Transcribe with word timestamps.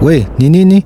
Wait, 0.00 0.26
Ninini? 0.38 0.84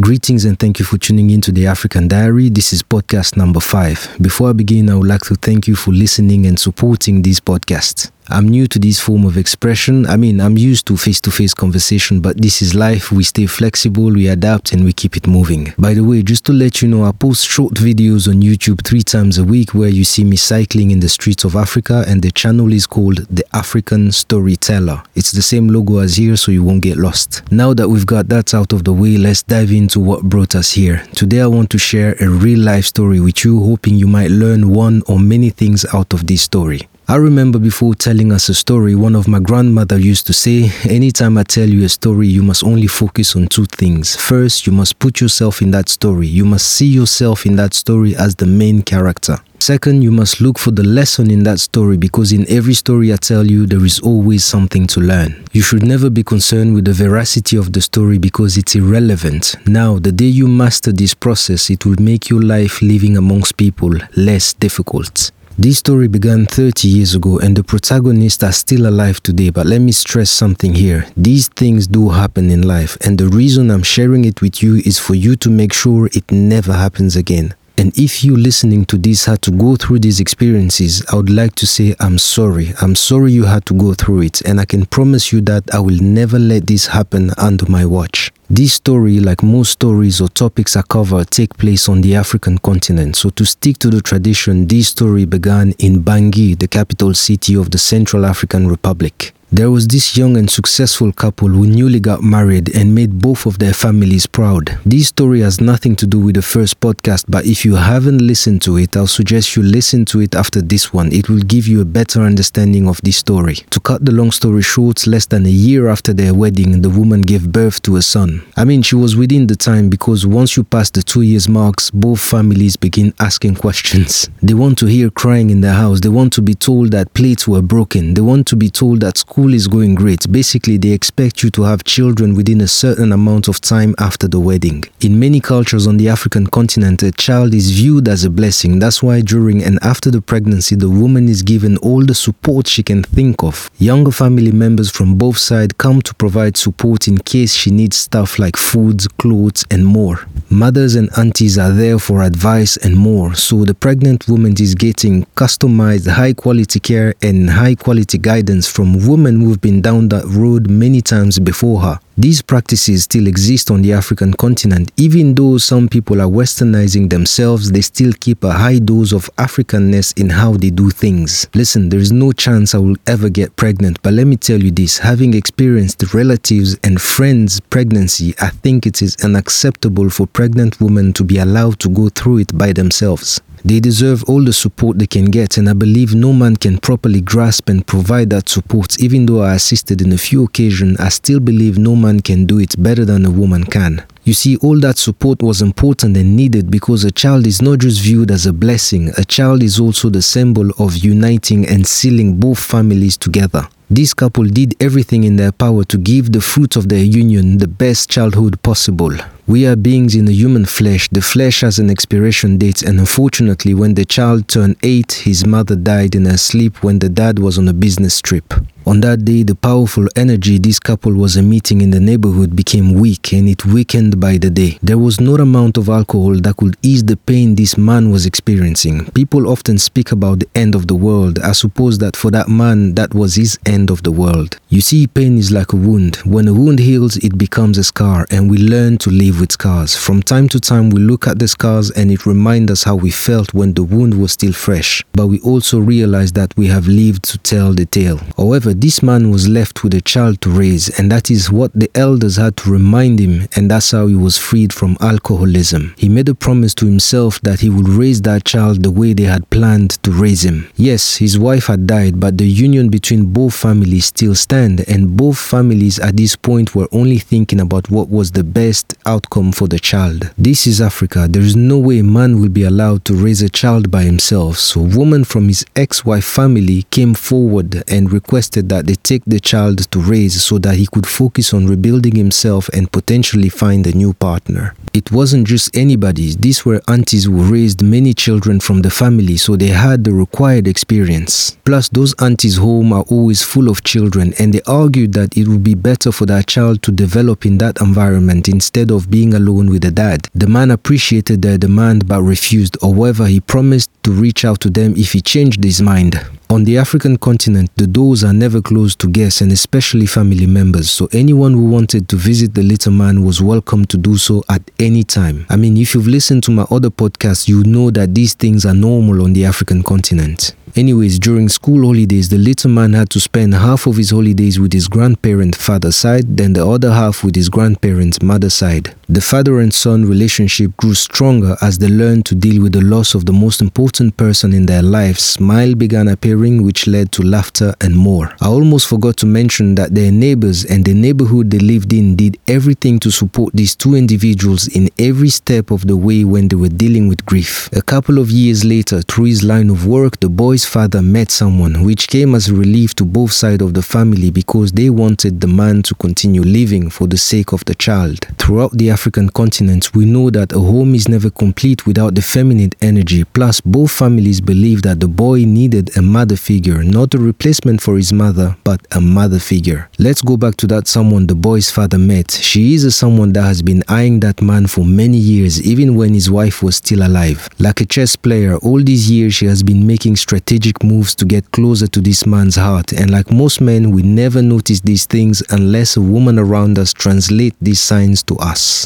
Greetings 0.00 0.44
and 0.44 0.58
thank 0.58 0.78
you 0.78 0.84
for 0.84 0.96
tuning 0.96 1.30
in 1.30 1.40
to 1.40 1.50
the 1.50 1.66
African 1.66 2.06
Diary. 2.06 2.48
This 2.50 2.72
is 2.72 2.82
podcast 2.82 3.36
number 3.36 3.60
five. 3.60 4.16
Before 4.20 4.50
I 4.50 4.52
begin, 4.52 4.88
I 4.90 4.94
would 4.94 5.08
like 5.08 5.22
to 5.22 5.34
thank 5.34 5.66
you 5.66 5.74
for 5.74 5.90
listening 5.90 6.46
and 6.46 6.58
supporting 6.58 7.22
this 7.22 7.40
podcast. 7.40 8.10
I'm 8.28 8.48
new 8.48 8.66
to 8.66 8.78
this 8.78 8.98
form 8.98 9.24
of 9.24 9.36
expression. 9.36 10.06
I 10.06 10.16
mean, 10.16 10.40
I'm 10.40 10.58
used 10.58 10.86
to 10.86 10.96
face 10.96 11.20
to 11.22 11.30
face 11.30 11.54
conversation, 11.54 12.20
but 12.20 12.40
this 12.40 12.60
is 12.60 12.74
life. 12.74 13.12
We 13.12 13.22
stay 13.22 13.46
flexible, 13.46 14.12
we 14.12 14.26
adapt, 14.28 14.72
and 14.72 14.84
we 14.84 14.92
keep 14.92 15.16
it 15.16 15.26
moving. 15.26 15.72
By 15.78 15.94
the 15.94 16.02
way, 16.02 16.22
just 16.22 16.44
to 16.46 16.52
let 16.52 16.82
you 16.82 16.88
know, 16.88 17.04
I 17.04 17.12
post 17.12 17.46
short 17.46 17.74
videos 17.74 18.28
on 18.28 18.42
YouTube 18.42 18.84
three 18.84 19.02
times 19.02 19.38
a 19.38 19.44
week 19.44 19.74
where 19.74 19.88
you 19.88 20.04
see 20.04 20.24
me 20.24 20.36
cycling 20.36 20.90
in 20.90 21.00
the 21.00 21.08
streets 21.08 21.44
of 21.44 21.54
Africa, 21.54 22.04
and 22.08 22.20
the 22.20 22.32
channel 22.32 22.72
is 22.72 22.86
called 22.86 23.26
The 23.30 23.44
African 23.52 24.10
Storyteller. 24.10 25.02
It's 25.14 25.32
the 25.32 25.42
same 25.42 25.68
logo 25.68 25.98
as 25.98 26.16
here, 26.16 26.36
so 26.36 26.50
you 26.50 26.64
won't 26.64 26.82
get 26.82 26.96
lost. 26.96 27.42
Now 27.52 27.74
that 27.74 27.88
we've 27.88 28.06
got 28.06 28.28
that 28.28 28.54
out 28.54 28.72
of 28.72 28.84
the 28.84 28.92
way, 28.92 29.16
let's 29.16 29.42
dive 29.42 29.70
into 29.70 30.00
what 30.00 30.24
brought 30.24 30.54
us 30.54 30.72
here. 30.72 31.06
Today, 31.14 31.42
I 31.42 31.46
want 31.46 31.70
to 31.70 31.78
share 31.78 32.16
a 32.20 32.28
real 32.28 32.60
life 32.60 32.86
story 32.86 33.20
with 33.20 33.44
you, 33.44 33.62
hoping 33.62 33.94
you 33.94 34.08
might 34.08 34.30
learn 34.30 34.70
one 34.70 35.02
or 35.06 35.20
many 35.20 35.50
things 35.50 35.84
out 35.94 36.12
of 36.12 36.26
this 36.26 36.42
story. 36.42 36.88
I 37.08 37.14
remember 37.14 37.60
before 37.60 37.94
telling 37.94 38.32
us 38.32 38.48
a 38.48 38.54
story, 38.54 38.96
one 38.96 39.14
of 39.14 39.28
my 39.28 39.38
grandmother 39.38 39.96
used 39.96 40.26
to 40.26 40.32
say, 40.32 40.72
anytime 40.90 41.38
I 41.38 41.44
tell 41.44 41.68
you 41.68 41.84
a 41.84 41.88
story, 41.88 42.26
you 42.26 42.42
must 42.42 42.64
only 42.64 42.88
focus 42.88 43.36
on 43.36 43.46
two 43.46 43.66
things. 43.66 44.16
First, 44.16 44.66
you 44.66 44.72
must 44.72 44.98
put 44.98 45.20
yourself 45.20 45.62
in 45.62 45.70
that 45.70 45.88
story. 45.88 46.26
You 46.26 46.44
must 46.44 46.66
see 46.66 46.88
yourself 46.88 47.46
in 47.46 47.54
that 47.56 47.74
story 47.74 48.16
as 48.16 48.34
the 48.34 48.46
main 48.46 48.82
character. 48.82 49.38
Second, 49.60 50.02
you 50.02 50.10
must 50.10 50.40
look 50.40 50.58
for 50.58 50.72
the 50.72 50.82
lesson 50.82 51.30
in 51.30 51.44
that 51.44 51.60
story 51.60 51.96
because 51.96 52.32
in 52.32 52.44
every 52.50 52.74
story 52.74 53.12
I 53.12 53.16
tell 53.18 53.46
you, 53.46 53.66
there 53.66 53.84
is 53.84 54.00
always 54.00 54.44
something 54.44 54.88
to 54.88 55.00
learn. 55.00 55.44
You 55.52 55.62
should 55.62 55.84
never 55.84 56.10
be 56.10 56.24
concerned 56.24 56.74
with 56.74 56.86
the 56.86 56.92
veracity 56.92 57.56
of 57.56 57.72
the 57.72 57.82
story 57.82 58.18
because 58.18 58.56
it's 58.56 58.74
irrelevant. 58.74 59.54
Now, 59.64 60.00
the 60.00 60.10
day 60.10 60.24
you 60.24 60.48
master 60.48 60.90
this 60.90 61.14
process, 61.14 61.70
it 61.70 61.86
will 61.86 62.02
make 62.02 62.28
your 62.28 62.42
life 62.42 62.82
living 62.82 63.16
amongst 63.16 63.56
people 63.56 63.92
less 64.16 64.54
difficult. 64.54 65.30
This 65.58 65.78
story 65.78 66.06
began 66.06 66.44
30 66.44 66.86
years 66.86 67.14
ago 67.14 67.38
and 67.38 67.56
the 67.56 67.64
protagonists 67.64 68.42
are 68.42 68.52
still 68.52 68.86
alive 68.86 69.22
today, 69.22 69.48
but 69.48 69.64
let 69.64 69.78
me 69.78 69.90
stress 69.90 70.28
something 70.28 70.74
here. 70.74 71.06
These 71.16 71.48
things 71.48 71.86
do 71.86 72.10
happen 72.10 72.50
in 72.50 72.60
life, 72.60 72.98
and 73.00 73.16
the 73.16 73.28
reason 73.28 73.70
I'm 73.70 73.82
sharing 73.82 74.26
it 74.26 74.42
with 74.42 74.62
you 74.62 74.76
is 74.84 74.98
for 74.98 75.14
you 75.14 75.34
to 75.36 75.48
make 75.48 75.72
sure 75.72 76.10
it 76.12 76.30
never 76.30 76.74
happens 76.74 77.16
again. 77.16 77.54
And 77.78 77.98
if 77.98 78.22
you 78.22 78.36
listening 78.36 78.84
to 78.86 78.98
this 78.98 79.24
had 79.24 79.40
to 79.42 79.50
go 79.50 79.76
through 79.76 80.00
these 80.00 80.20
experiences, 80.20 81.02
I 81.10 81.16
would 81.16 81.30
like 81.30 81.54
to 81.54 81.66
say 81.66 81.94
I'm 82.00 82.18
sorry. 82.18 82.74
I'm 82.82 82.94
sorry 82.94 83.32
you 83.32 83.44
had 83.44 83.64
to 83.66 83.74
go 83.74 83.94
through 83.94 84.22
it, 84.22 84.42
and 84.42 84.60
I 84.60 84.66
can 84.66 84.84
promise 84.84 85.32
you 85.32 85.40
that 85.42 85.74
I 85.74 85.78
will 85.78 86.02
never 86.02 86.38
let 86.38 86.66
this 86.66 86.88
happen 86.88 87.30
under 87.38 87.64
my 87.66 87.86
watch. 87.86 88.30
This 88.48 88.74
story, 88.74 89.18
like 89.18 89.42
most 89.42 89.72
stories 89.72 90.20
or 90.20 90.28
topics 90.28 90.76
I 90.76 90.82
cover, 90.82 91.24
take 91.24 91.56
place 91.56 91.88
on 91.88 92.00
the 92.00 92.14
African 92.14 92.58
continent. 92.58 93.16
So 93.16 93.28
to 93.30 93.44
stick 93.44 93.78
to 93.78 93.90
the 93.90 94.00
tradition, 94.00 94.68
this 94.68 94.86
story 94.88 95.24
began 95.24 95.72
in 95.80 96.04
Bangui, 96.04 96.56
the 96.56 96.68
capital 96.68 97.12
city 97.12 97.56
of 97.56 97.72
the 97.72 97.78
Central 97.78 98.24
African 98.24 98.68
Republic. 98.68 99.35
There 99.56 99.70
was 99.70 99.88
this 99.88 100.18
young 100.18 100.36
and 100.36 100.50
successful 100.50 101.12
couple 101.14 101.48
who 101.48 101.66
newly 101.66 101.98
got 101.98 102.22
married 102.22 102.76
and 102.76 102.94
made 102.94 103.18
both 103.18 103.46
of 103.46 103.58
their 103.58 103.72
families 103.72 104.26
proud. 104.26 104.78
This 104.84 105.08
story 105.08 105.40
has 105.40 105.62
nothing 105.62 105.96
to 105.96 106.06
do 106.06 106.20
with 106.20 106.34
the 106.34 106.42
first 106.42 106.78
podcast, 106.78 107.24
but 107.26 107.46
if 107.46 107.64
you 107.64 107.74
haven't 107.74 108.18
listened 108.18 108.60
to 108.62 108.76
it, 108.76 108.94
I'll 108.94 109.06
suggest 109.06 109.56
you 109.56 109.62
listen 109.62 110.04
to 110.12 110.20
it 110.20 110.34
after 110.34 110.60
this 110.60 110.92
one. 110.92 111.10
It 111.10 111.30
will 111.30 111.40
give 111.40 111.66
you 111.66 111.80
a 111.80 111.86
better 111.86 112.20
understanding 112.20 112.86
of 112.86 113.00
this 113.00 113.16
story. 113.16 113.54
To 113.70 113.80
cut 113.80 114.04
the 114.04 114.12
long 114.12 114.30
story 114.30 114.60
short, 114.60 115.06
less 115.06 115.24
than 115.24 115.46
a 115.46 115.56
year 115.66 115.88
after 115.88 116.12
their 116.12 116.34
wedding, 116.34 116.82
the 116.82 116.90
woman 116.90 117.22
gave 117.22 117.50
birth 117.50 117.80
to 117.84 117.96
a 117.96 118.02
son. 118.02 118.44
I 118.58 118.66
mean, 118.66 118.82
she 118.82 118.96
was 118.96 119.16
within 119.16 119.46
the 119.46 119.56
time 119.56 119.88
because 119.88 120.26
once 120.26 120.58
you 120.58 120.64
pass 120.64 120.90
the 120.90 121.02
two 121.02 121.22
years 121.22 121.48
marks, 121.48 121.90
both 121.90 122.20
families 122.20 122.76
begin 122.76 123.14
asking 123.20 123.54
questions. 123.54 124.28
They 124.42 124.52
want 124.52 124.76
to 124.80 124.86
hear 124.86 125.08
crying 125.08 125.48
in 125.48 125.62
the 125.62 125.72
house. 125.72 126.00
They 126.00 126.10
want 126.10 126.34
to 126.34 126.42
be 126.42 126.52
told 126.52 126.90
that 126.90 127.14
plates 127.14 127.48
were 127.48 127.62
broken. 127.62 128.12
They 128.12 128.20
want 128.20 128.46
to 128.48 128.56
be 128.56 128.68
told 128.68 129.00
that 129.00 129.16
school 129.16 129.45
school 129.46 129.54
is 129.54 129.68
going 129.68 129.94
great. 129.94 130.26
Basically, 130.32 130.76
they 130.76 130.90
expect 130.90 131.44
you 131.44 131.50
to 131.50 131.62
have 131.62 131.84
children 131.84 132.34
within 132.34 132.60
a 132.62 132.66
certain 132.66 133.12
amount 133.12 133.46
of 133.46 133.60
time 133.60 133.94
after 134.00 134.26
the 134.26 134.40
wedding. 134.40 134.82
In 135.00 135.20
many 135.20 135.38
cultures 135.40 135.86
on 135.86 135.98
the 135.98 136.08
African 136.08 136.48
continent, 136.48 137.04
a 137.04 137.12
child 137.12 137.54
is 137.54 137.70
viewed 137.70 138.08
as 138.08 138.24
a 138.24 138.30
blessing. 138.30 138.80
That's 138.80 139.04
why 139.04 139.20
during 139.20 139.62
and 139.62 139.78
after 139.82 140.10
the 140.10 140.20
pregnancy, 140.20 140.74
the 140.74 140.90
woman 140.90 141.28
is 141.28 141.42
given 141.42 141.76
all 141.76 142.04
the 142.04 142.14
support 142.14 142.66
she 142.66 142.82
can 142.82 143.04
think 143.04 143.44
of. 143.44 143.70
Younger 143.78 144.10
family 144.10 144.50
members 144.50 144.90
from 144.90 145.14
both 145.14 145.38
sides 145.38 145.74
come 145.78 146.02
to 146.02 146.14
provide 146.14 146.56
support 146.56 147.06
in 147.06 147.18
case 147.18 147.54
she 147.54 147.70
needs 147.70 147.96
stuff 147.96 148.40
like 148.40 148.56
foods, 148.56 149.06
clothes, 149.06 149.64
and 149.70 149.86
more. 149.86 150.26
Mothers 150.50 150.96
and 150.96 151.08
aunties 151.16 151.56
are 151.58 151.72
there 151.72 151.98
for 152.00 152.22
advice 152.22 152.76
and 152.78 152.96
more. 152.96 153.34
So 153.34 153.64
the 153.64 153.74
pregnant 153.74 154.26
woman 154.26 154.54
is 154.58 154.74
getting 154.74 155.24
customized, 155.36 156.10
high 156.10 156.32
quality 156.32 156.80
care 156.80 157.14
and 157.22 157.50
high 157.50 157.76
quality 157.76 158.18
guidance 158.18 158.68
from 158.68 159.06
women 159.06 159.25
women 159.26 159.44
who've 159.44 159.60
been 159.60 159.80
down 159.80 160.08
that 160.08 160.24
road 160.26 160.70
many 160.70 161.00
times 161.00 161.40
before 161.40 161.80
her. 161.80 161.98
These 162.16 162.42
practices 162.42 163.04
still 163.04 163.26
exist 163.26 163.72
on 163.72 163.82
the 163.82 163.92
African 163.92 164.32
continent. 164.32 164.92
Even 164.96 165.34
though 165.34 165.58
some 165.58 165.88
people 165.88 166.22
are 166.22 166.28
westernizing 166.28 167.10
themselves, 167.10 167.72
they 167.72 167.80
still 167.80 168.12
keep 168.20 168.44
a 168.44 168.52
high 168.52 168.78
dose 168.78 169.12
of 169.12 169.28
Africanness 169.36 170.16
in 170.18 170.30
how 170.30 170.52
they 170.52 170.70
do 170.70 170.90
things. 170.90 171.48
Listen, 171.54 171.88
there 171.88 171.98
is 171.98 172.12
no 172.12 172.30
chance 172.30 172.72
I 172.72 172.78
will 172.78 172.96
ever 173.08 173.28
get 173.28 173.56
pregnant, 173.56 174.00
but 174.02 174.14
let 174.14 174.28
me 174.28 174.36
tell 174.36 174.62
you 174.62 174.70
this 174.70 174.98
having 174.98 175.34
experienced 175.34 176.14
relatives 176.14 176.78
and 176.84 177.00
friends' 177.00 177.58
pregnancy, 177.58 178.32
I 178.40 178.50
think 178.50 178.86
it 178.86 179.02
is 179.02 179.16
unacceptable 179.24 180.08
for 180.08 180.28
pregnant 180.28 180.80
women 180.80 181.12
to 181.14 181.24
be 181.24 181.38
allowed 181.38 181.80
to 181.80 181.88
go 181.88 182.10
through 182.10 182.38
it 182.38 182.56
by 182.56 182.72
themselves. 182.72 183.40
They 183.64 183.80
deserve 183.80 184.22
all 184.24 184.44
the 184.44 184.52
support 184.52 184.98
they 184.98 185.06
can 185.06 185.26
get, 185.26 185.58
and 185.58 185.68
I 185.68 185.72
believe 185.72 186.14
no 186.14 186.32
man 186.32 186.56
can 186.56 186.78
properly 186.78 187.20
grasp 187.20 187.68
and 187.68 187.86
provide 187.86 188.30
that 188.30 188.48
support. 188.48 189.00
Even 189.00 189.26
though 189.26 189.42
I 189.42 189.54
assisted 189.54 190.00
in 190.00 190.12
a 190.12 190.18
few 190.18 190.44
occasions, 190.44 191.00
I 191.00 191.08
still 191.08 191.40
believe 191.40 191.78
no 191.78 191.96
man 191.96 192.20
can 192.20 192.46
do 192.46 192.58
it 192.58 192.80
better 192.80 193.04
than 193.04 193.24
a 193.24 193.30
woman 193.30 193.64
can. 193.64 194.04
You 194.24 194.34
see, 194.34 194.56
all 194.56 194.78
that 194.80 194.98
support 194.98 195.42
was 195.42 195.62
important 195.62 196.16
and 196.16 196.36
needed 196.36 196.70
because 196.70 197.04
a 197.04 197.12
child 197.12 197.46
is 197.46 197.62
not 197.62 197.78
just 197.78 198.00
viewed 198.00 198.30
as 198.30 198.46
a 198.46 198.52
blessing, 198.52 199.10
a 199.16 199.24
child 199.24 199.62
is 199.62 199.78
also 199.78 200.10
the 200.10 200.22
symbol 200.22 200.70
of 200.78 200.96
uniting 200.96 201.66
and 201.66 201.86
sealing 201.86 202.38
both 202.40 202.58
families 202.58 203.16
together. 203.16 203.68
This 203.88 204.14
couple 204.14 204.44
did 204.44 204.74
everything 204.80 205.22
in 205.22 205.36
their 205.36 205.52
power 205.52 205.84
to 205.84 205.96
give 205.96 206.32
the 206.32 206.40
fruit 206.40 206.74
of 206.74 206.88
their 206.88 207.04
union 207.04 207.58
the 207.58 207.68
best 207.68 208.10
childhood 208.10 208.60
possible. 208.62 209.16
We 209.48 209.64
are 209.64 209.76
beings 209.76 210.16
in 210.16 210.24
the 210.24 210.32
human 210.34 210.64
flesh. 210.64 211.08
The 211.10 211.20
flesh 211.20 211.60
has 211.60 211.78
an 211.78 211.88
expiration 211.88 212.58
date, 212.58 212.82
and 212.82 212.98
unfortunately, 212.98 213.74
when 213.74 213.94
the 213.94 214.04
child 214.04 214.48
turned 214.48 214.74
eight, 214.82 215.12
his 215.12 215.46
mother 215.46 215.76
died 215.76 216.16
in 216.16 216.24
her 216.24 216.36
sleep 216.36 216.82
when 216.82 216.98
the 216.98 217.08
dad 217.08 217.38
was 217.38 217.56
on 217.56 217.68
a 217.68 217.72
business 217.72 218.20
trip. 218.20 218.52
On 218.86 219.00
that 219.00 219.24
day, 219.24 219.42
the 219.42 219.56
powerful 219.56 220.06
energy 220.14 220.58
this 220.58 220.78
couple 220.78 221.12
was 221.12 221.36
emitting 221.36 221.80
in 221.80 221.90
the 221.90 221.98
neighborhood 221.98 222.54
became 222.54 222.94
weak 222.94 223.32
and 223.32 223.48
it 223.48 223.66
weakened 223.66 224.20
by 224.20 224.38
the 224.38 224.48
day. 224.48 224.78
There 224.80 224.96
was 224.96 225.20
no 225.20 225.34
amount 225.34 225.76
of 225.76 225.88
alcohol 225.88 226.36
that 226.36 226.56
could 226.56 226.76
ease 226.82 227.02
the 227.02 227.16
pain 227.16 227.56
this 227.56 227.76
man 227.76 228.12
was 228.12 228.26
experiencing. 228.26 229.06
People 229.06 229.48
often 229.48 229.78
speak 229.78 230.12
about 230.12 230.38
the 230.38 230.48
end 230.54 230.76
of 230.76 230.86
the 230.86 230.94
world. 230.94 231.40
I 231.40 231.50
suppose 231.50 231.98
that 231.98 232.14
for 232.14 232.30
that 232.30 232.48
man, 232.48 232.94
that 232.94 233.12
was 233.12 233.34
his 233.34 233.58
end 233.66 233.90
of 233.90 234.04
the 234.04 234.12
world. 234.12 234.56
You 234.68 234.80
see, 234.80 235.08
pain 235.08 235.36
is 235.36 235.50
like 235.50 235.72
a 235.72 235.76
wound. 235.76 236.16
When 236.24 236.46
a 236.46 236.54
wound 236.54 236.78
heals, 236.78 237.16
it 237.16 237.36
becomes 237.36 237.78
a 237.78 237.84
scar, 237.84 238.24
and 238.30 238.48
we 238.48 238.58
learn 238.58 238.98
to 238.98 239.10
live 239.10 239.35
with 239.40 239.52
scars. 239.52 239.94
From 239.96 240.22
time 240.22 240.48
to 240.48 240.60
time, 240.60 240.90
we 240.90 241.00
look 241.00 241.26
at 241.26 241.38
the 241.38 241.48
scars 241.48 241.90
and 241.90 242.10
it 242.10 242.26
reminds 242.26 242.72
us 242.72 242.84
how 242.84 242.96
we 242.96 243.10
felt 243.10 243.54
when 243.54 243.72
the 243.74 243.82
wound 243.82 244.20
was 244.20 244.32
still 244.32 244.52
fresh. 244.52 245.02
But 245.12 245.28
we 245.28 245.40
also 245.40 245.78
realize 245.78 246.32
that 246.32 246.56
we 246.56 246.66
have 246.68 246.86
lived 246.86 247.24
to 247.24 247.38
tell 247.38 247.72
the 247.72 247.86
tale. 247.86 248.20
However, 248.36 248.74
this 248.74 249.02
man 249.02 249.30
was 249.30 249.48
left 249.48 249.84
with 249.84 249.94
a 249.94 250.00
child 250.00 250.40
to 250.42 250.50
raise, 250.50 250.88
and 250.98 251.10
that 251.10 251.30
is 251.30 251.50
what 251.50 251.72
the 251.74 251.90
elders 251.94 252.36
had 252.36 252.56
to 252.58 252.70
remind 252.70 253.18
him, 253.18 253.48
and 253.56 253.70
that's 253.70 253.90
how 253.90 254.06
he 254.06 254.14
was 254.14 254.38
freed 254.38 254.72
from 254.72 254.96
alcoholism. 255.00 255.94
He 255.96 256.08
made 256.08 256.28
a 256.28 256.34
promise 256.34 256.74
to 256.74 256.86
himself 256.86 257.40
that 257.42 257.60
he 257.60 257.70
would 257.70 257.88
raise 257.88 258.22
that 258.22 258.44
child 258.44 258.82
the 258.82 258.90
way 258.90 259.12
they 259.12 259.24
had 259.24 259.48
planned 259.50 260.02
to 260.02 260.10
raise 260.10 260.44
him. 260.44 260.68
Yes, 260.76 261.16
his 261.16 261.38
wife 261.38 261.66
had 261.66 261.86
died, 261.86 262.20
but 262.20 262.38
the 262.38 262.46
union 262.46 262.88
between 262.88 263.32
both 263.32 263.54
families 263.54 264.06
still 264.06 264.34
stand, 264.34 264.84
and 264.88 265.16
both 265.16 265.38
families 265.38 265.98
at 265.98 266.16
this 266.16 266.36
point 266.36 266.74
were 266.74 266.88
only 266.92 267.18
thinking 267.18 267.60
about 267.60 267.90
what 267.90 268.08
was 268.08 268.32
the 268.32 268.44
best 268.44 268.94
out 269.04 269.25
outcome 269.26 269.50
for 269.50 269.66
the 269.66 269.78
child. 269.78 270.30
This 270.38 270.68
is 270.68 270.80
Africa. 270.80 271.26
There 271.28 271.42
is 271.42 271.56
no 271.56 271.78
way 271.78 271.98
a 271.98 272.04
man 272.04 272.40
will 272.40 272.48
be 272.48 272.62
allowed 272.62 273.04
to 273.06 273.14
raise 273.14 273.42
a 273.42 273.48
child 273.48 273.90
by 273.90 274.02
himself. 274.02 274.56
So 274.56 274.80
woman 274.80 275.24
from 275.24 275.48
his 275.48 275.64
ex-wife 275.74 276.24
family 276.24 276.84
came 276.90 277.14
forward 277.14 277.82
and 277.90 278.12
requested 278.12 278.68
that 278.68 278.86
they 278.86 278.94
take 278.94 279.24
the 279.26 279.40
child 279.40 279.90
to 279.90 279.98
raise 279.98 280.40
so 280.44 280.58
that 280.58 280.76
he 280.76 280.86
could 280.86 281.08
focus 281.08 281.52
on 281.52 281.66
rebuilding 281.66 282.14
himself 282.14 282.68
and 282.68 282.92
potentially 282.92 283.48
find 283.48 283.84
a 283.86 283.92
new 283.92 284.12
partner. 284.12 284.74
It 284.94 285.10
wasn't 285.10 285.48
just 285.48 285.76
anybody. 285.76 286.34
These 286.36 286.64
were 286.64 286.80
aunties 286.88 287.24
who 287.24 287.52
raised 287.52 287.82
many 287.82 288.14
children 288.14 288.60
from 288.60 288.82
the 288.82 288.90
family 288.90 289.36
so 289.36 289.56
they 289.56 289.66
had 289.66 290.04
the 290.04 290.12
required 290.12 290.68
experience. 290.68 291.56
Plus 291.64 291.88
those 291.88 292.14
aunties 292.20 292.56
home 292.56 292.92
are 292.92 293.04
always 293.10 293.42
full 293.42 293.68
of 293.68 293.82
children 293.82 294.34
and 294.38 294.54
they 294.54 294.62
argued 294.66 295.14
that 295.14 295.36
it 295.36 295.48
would 295.48 295.64
be 295.64 295.74
better 295.74 296.12
for 296.12 296.26
that 296.26 296.46
child 296.46 296.80
to 296.82 296.92
develop 296.92 297.44
in 297.44 297.58
that 297.58 297.80
environment 297.80 298.48
instead 298.48 298.90
of 298.90 299.10
being 299.10 299.15
alone 299.24 299.70
with 299.70 299.82
the 299.82 299.90
dad. 299.90 300.28
The 300.34 300.46
man 300.46 300.70
appreciated 300.70 301.42
their 301.42 301.58
demand 301.58 302.06
but 302.06 302.22
refused. 302.22 302.76
However, 302.82 303.26
he 303.26 303.40
promised 303.40 303.90
to 304.02 304.12
reach 304.12 304.44
out 304.44 304.60
to 304.60 304.70
them 304.70 304.94
if 304.96 305.12
he 305.12 305.20
changed 305.20 305.64
his 305.64 305.80
mind. 305.80 306.20
On 306.48 306.62
the 306.62 306.78
African 306.78 307.16
continent, 307.16 307.70
the 307.74 307.88
doors 307.88 308.22
are 308.22 308.32
never 308.32 308.62
closed 308.62 309.00
to 309.00 309.08
guests 309.08 309.40
and 309.40 309.50
especially 309.50 310.06
family 310.06 310.46
members, 310.46 310.88
so 310.88 311.08
anyone 311.12 311.54
who 311.54 311.68
wanted 311.68 312.08
to 312.08 312.16
visit 312.16 312.54
the 312.54 312.62
little 312.62 312.92
man 312.92 313.24
was 313.24 313.42
welcome 313.42 313.84
to 313.86 313.96
do 313.96 314.16
so 314.16 314.44
at 314.48 314.62
any 314.78 315.02
time. 315.02 315.44
I 315.50 315.56
mean, 315.56 315.76
if 315.76 315.94
you've 315.94 316.06
listened 316.06 316.44
to 316.44 316.52
my 316.52 316.64
other 316.70 316.90
podcasts, 316.90 317.48
you 317.48 317.64
know 317.64 317.90
that 317.90 318.14
these 318.14 318.34
things 318.34 318.64
are 318.64 318.74
normal 318.74 319.24
on 319.24 319.32
the 319.32 319.44
African 319.44 319.82
continent. 319.82 320.54
Anyways, 320.76 321.18
during 321.18 321.48
school 321.48 321.86
holidays, 321.86 322.28
the 322.28 322.36
little 322.36 322.70
man 322.70 322.92
had 322.92 323.08
to 323.10 323.18
spend 323.18 323.54
half 323.54 323.86
of 323.86 323.96
his 323.96 324.10
holidays 324.10 324.60
with 324.60 324.74
his 324.74 324.88
grandparent 324.88 325.56
father's 325.56 325.96
side, 325.96 326.36
then 326.36 326.52
the 326.52 326.66
other 326.66 326.92
half 326.92 327.24
with 327.24 327.34
his 327.34 327.48
grandparent's 327.48 328.20
mother's 328.20 328.52
side. 328.52 328.94
The 329.08 329.20
father 329.20 329.60
and 329.60 329.72
son 329.72 330.04
relationship 330.04 330.76
grew 330.78 330.94
stronger 330.94 331.56
as 331.62 331.78
they 331.78 331.86
learned 331.86 332.26
to 332.26 332.34
deal 332.34 332.60
with 332.60 332.72
the 332.72 332.80
loss 332.80 333.14
of 333.14 333.24
the 333.24 333.32
most 333.32 333.60
important 333.60 334.16
person 334.16 334.52
in 334.52 334.66
their 334.66 334.82
lives. 334.82 335.22
Smile 335.22 335.76
began 335.76 336.08
appearing, 336.08 336.64
which 336.64 336.88
led 336.88 337.12
to 337.12 337.22
laughter 337.22 337.72
and 337.80 337.94
more. 337.94 338.34
I 338.40 338.48
almost 338.48 338.88
forgot 338.88 339.16
to 339.18 339.26
mention 339.26 339.76
that 339.76 339.94
their 339.94 340.10
neighbors 340.10 340.64
and 340.64 340.84
the 340.84 340.92
neighborhood 340.92 341.52
they 341.52 341.60
lived 341.60 341.92
in 341.92 342.16
did 342.16 342.36
everything 342.48 342.98
to 342.98 343.12
support 343.12 343.54
these 343.54 343.76
two 343.76 343.94
individuals 343.94 344.66
in 344.66 344.90
every 344.98 345.28
step 345.28 345.70
of 345.70 345.86
the 345.86 345.96
way 345.96 346.24
when 346.24 346.48
they 346.48 346.56
were 346.56 346.68
dealing 346.68 347.06
with 347.06 347.24
grief. 347.26 347.70
A 347.74 347.82
couple 347.82 348.18
of 348.18 348.32
years 348.32 348.64
later, 348.64 349.02
through 349.02 349.26
his 349.26 349.44
line 349.44 349.70
of 349.70 349.86
work, 349.86 350.18
the 350.18 350.28
boy's 350.28 350.64
father 350.64 351.00
met 351.00 351.30
someone, 351.30 351.84
which 351.84 352.08
came 352.08 352.34
as 352.34 352.48
a 352.48 352.54
relief 352.56 352.92
to 352.96 353.04
both 353.04 353.30
sides 353.30 353.62
of 353.62 353.74
the 353.74 353.82
family 353.82 354.32
because 354.32 354.72
they 354.72 354.90
wanted 354.90 355.40
the 355.40 355.46
man 355.46 355.84
to 355.84 355.94
continue 355.94 356.42
living 356.42 356.90
for 356.90 357.06
the 357.06 357.18
sake 357.18 357.52
of 357.52 357.64
the 357.66 357.74
child. 357.76 358.26
Throughout 358.36 358.72
the 358.72 358.95
African 358.96 359.28
continent, 359.30 359.94
we 359.94 360.04
know 360.04 360.30
that 360.30 360.52
a 360.52 360.58
home 360.58 360.94
is 360.94 361.08
never 361.08 361.30
complete 361.30 361.86
without 361.86 362.14
the 362.14 362.22
feminine 362.22 362.70
energy. 362.80 363.24
Plus, 363.24 363.60
both 363.60 363.92
families 363.92 364.40
believe 364.40 364.82
that 364.82 365.00
the 365.00 365.08
boy 365.08 365.44
needed 365.44 365.96
a 365.96 366.02
mother 366.02 366.36
figure, 366.36 366.82
not 366.82 367.14
a 367.14 367.18
replacement 367.18 367.80
for 367.80 367.96
his 367.96 368.12
mother, 368.12 368.56
but 368.64 368.80
a 368.92 369.00
mother 369.00 369.38
figure. 369.38 369.88
Let's 369.98 370.22
go 370.22 370.36
back 370.36 370.56
to 370.56 370.66
that 370.68 370.88
someone 370.88 371.26
the 371.26 371.34
boy's 371.34 371.70
father 371.70 371.98
met. 371.98 372.30
She 372.30 372.74
is 372.74 372.84
a 372.84 372.90
someone 372.90 373.32
that 373.34 373.42
has 373.42 373.62
been 373.62 373.82
eyeing 373.88 374.20
that 374.20 374.40
man 374.42 374.66
for 374.66 374.84
many 374.84 375.18
years, 375.18 375.62
even 375.62 375.96
when 375.96 376.14
his 376.14 376.30
wife 376.30 376.62
was 376.62 376.76
still 376.76 377.06
alive. 377.06 377.48
Like 377.58 377.80
a 377.80 377.86
chess 377.86 378.16
player, 378.16 378.56
all 378.58 378.82
these 378.82 379.10
years 379.10 379.34
she 379.34 379.46
has 379.46 379.62
been 379.62 379.86
making 379.86 380.16
strategic 380.16 380.56
strategic 380.56 380.82
moves 380.84 381.14
to 381.14 381.24
get 381.24 381.50
closer 381.50 381.86
to 381.86 382.00
this 382.00 382.24
man's 382.26 382.56
heart. 382.56 382.92
And 382.92 383.10
like 383.10 383.30
most 383.30 383.60
men, 383.60 383.90
we 383.90 384.02
never 384.02 384.42
notice 384.42 384.80
these 384.80 385.04
things 385.04 385.42
unless 385.50 385.96
a 385.96 386.00
woman 386.00 386.38
around 386.38 386.78
us 386.78 386.92
translate 386.92 387.54
these 387.60 387.80
signs 387.80 388.22
to 388.24 388.36
us. 388.36 388.85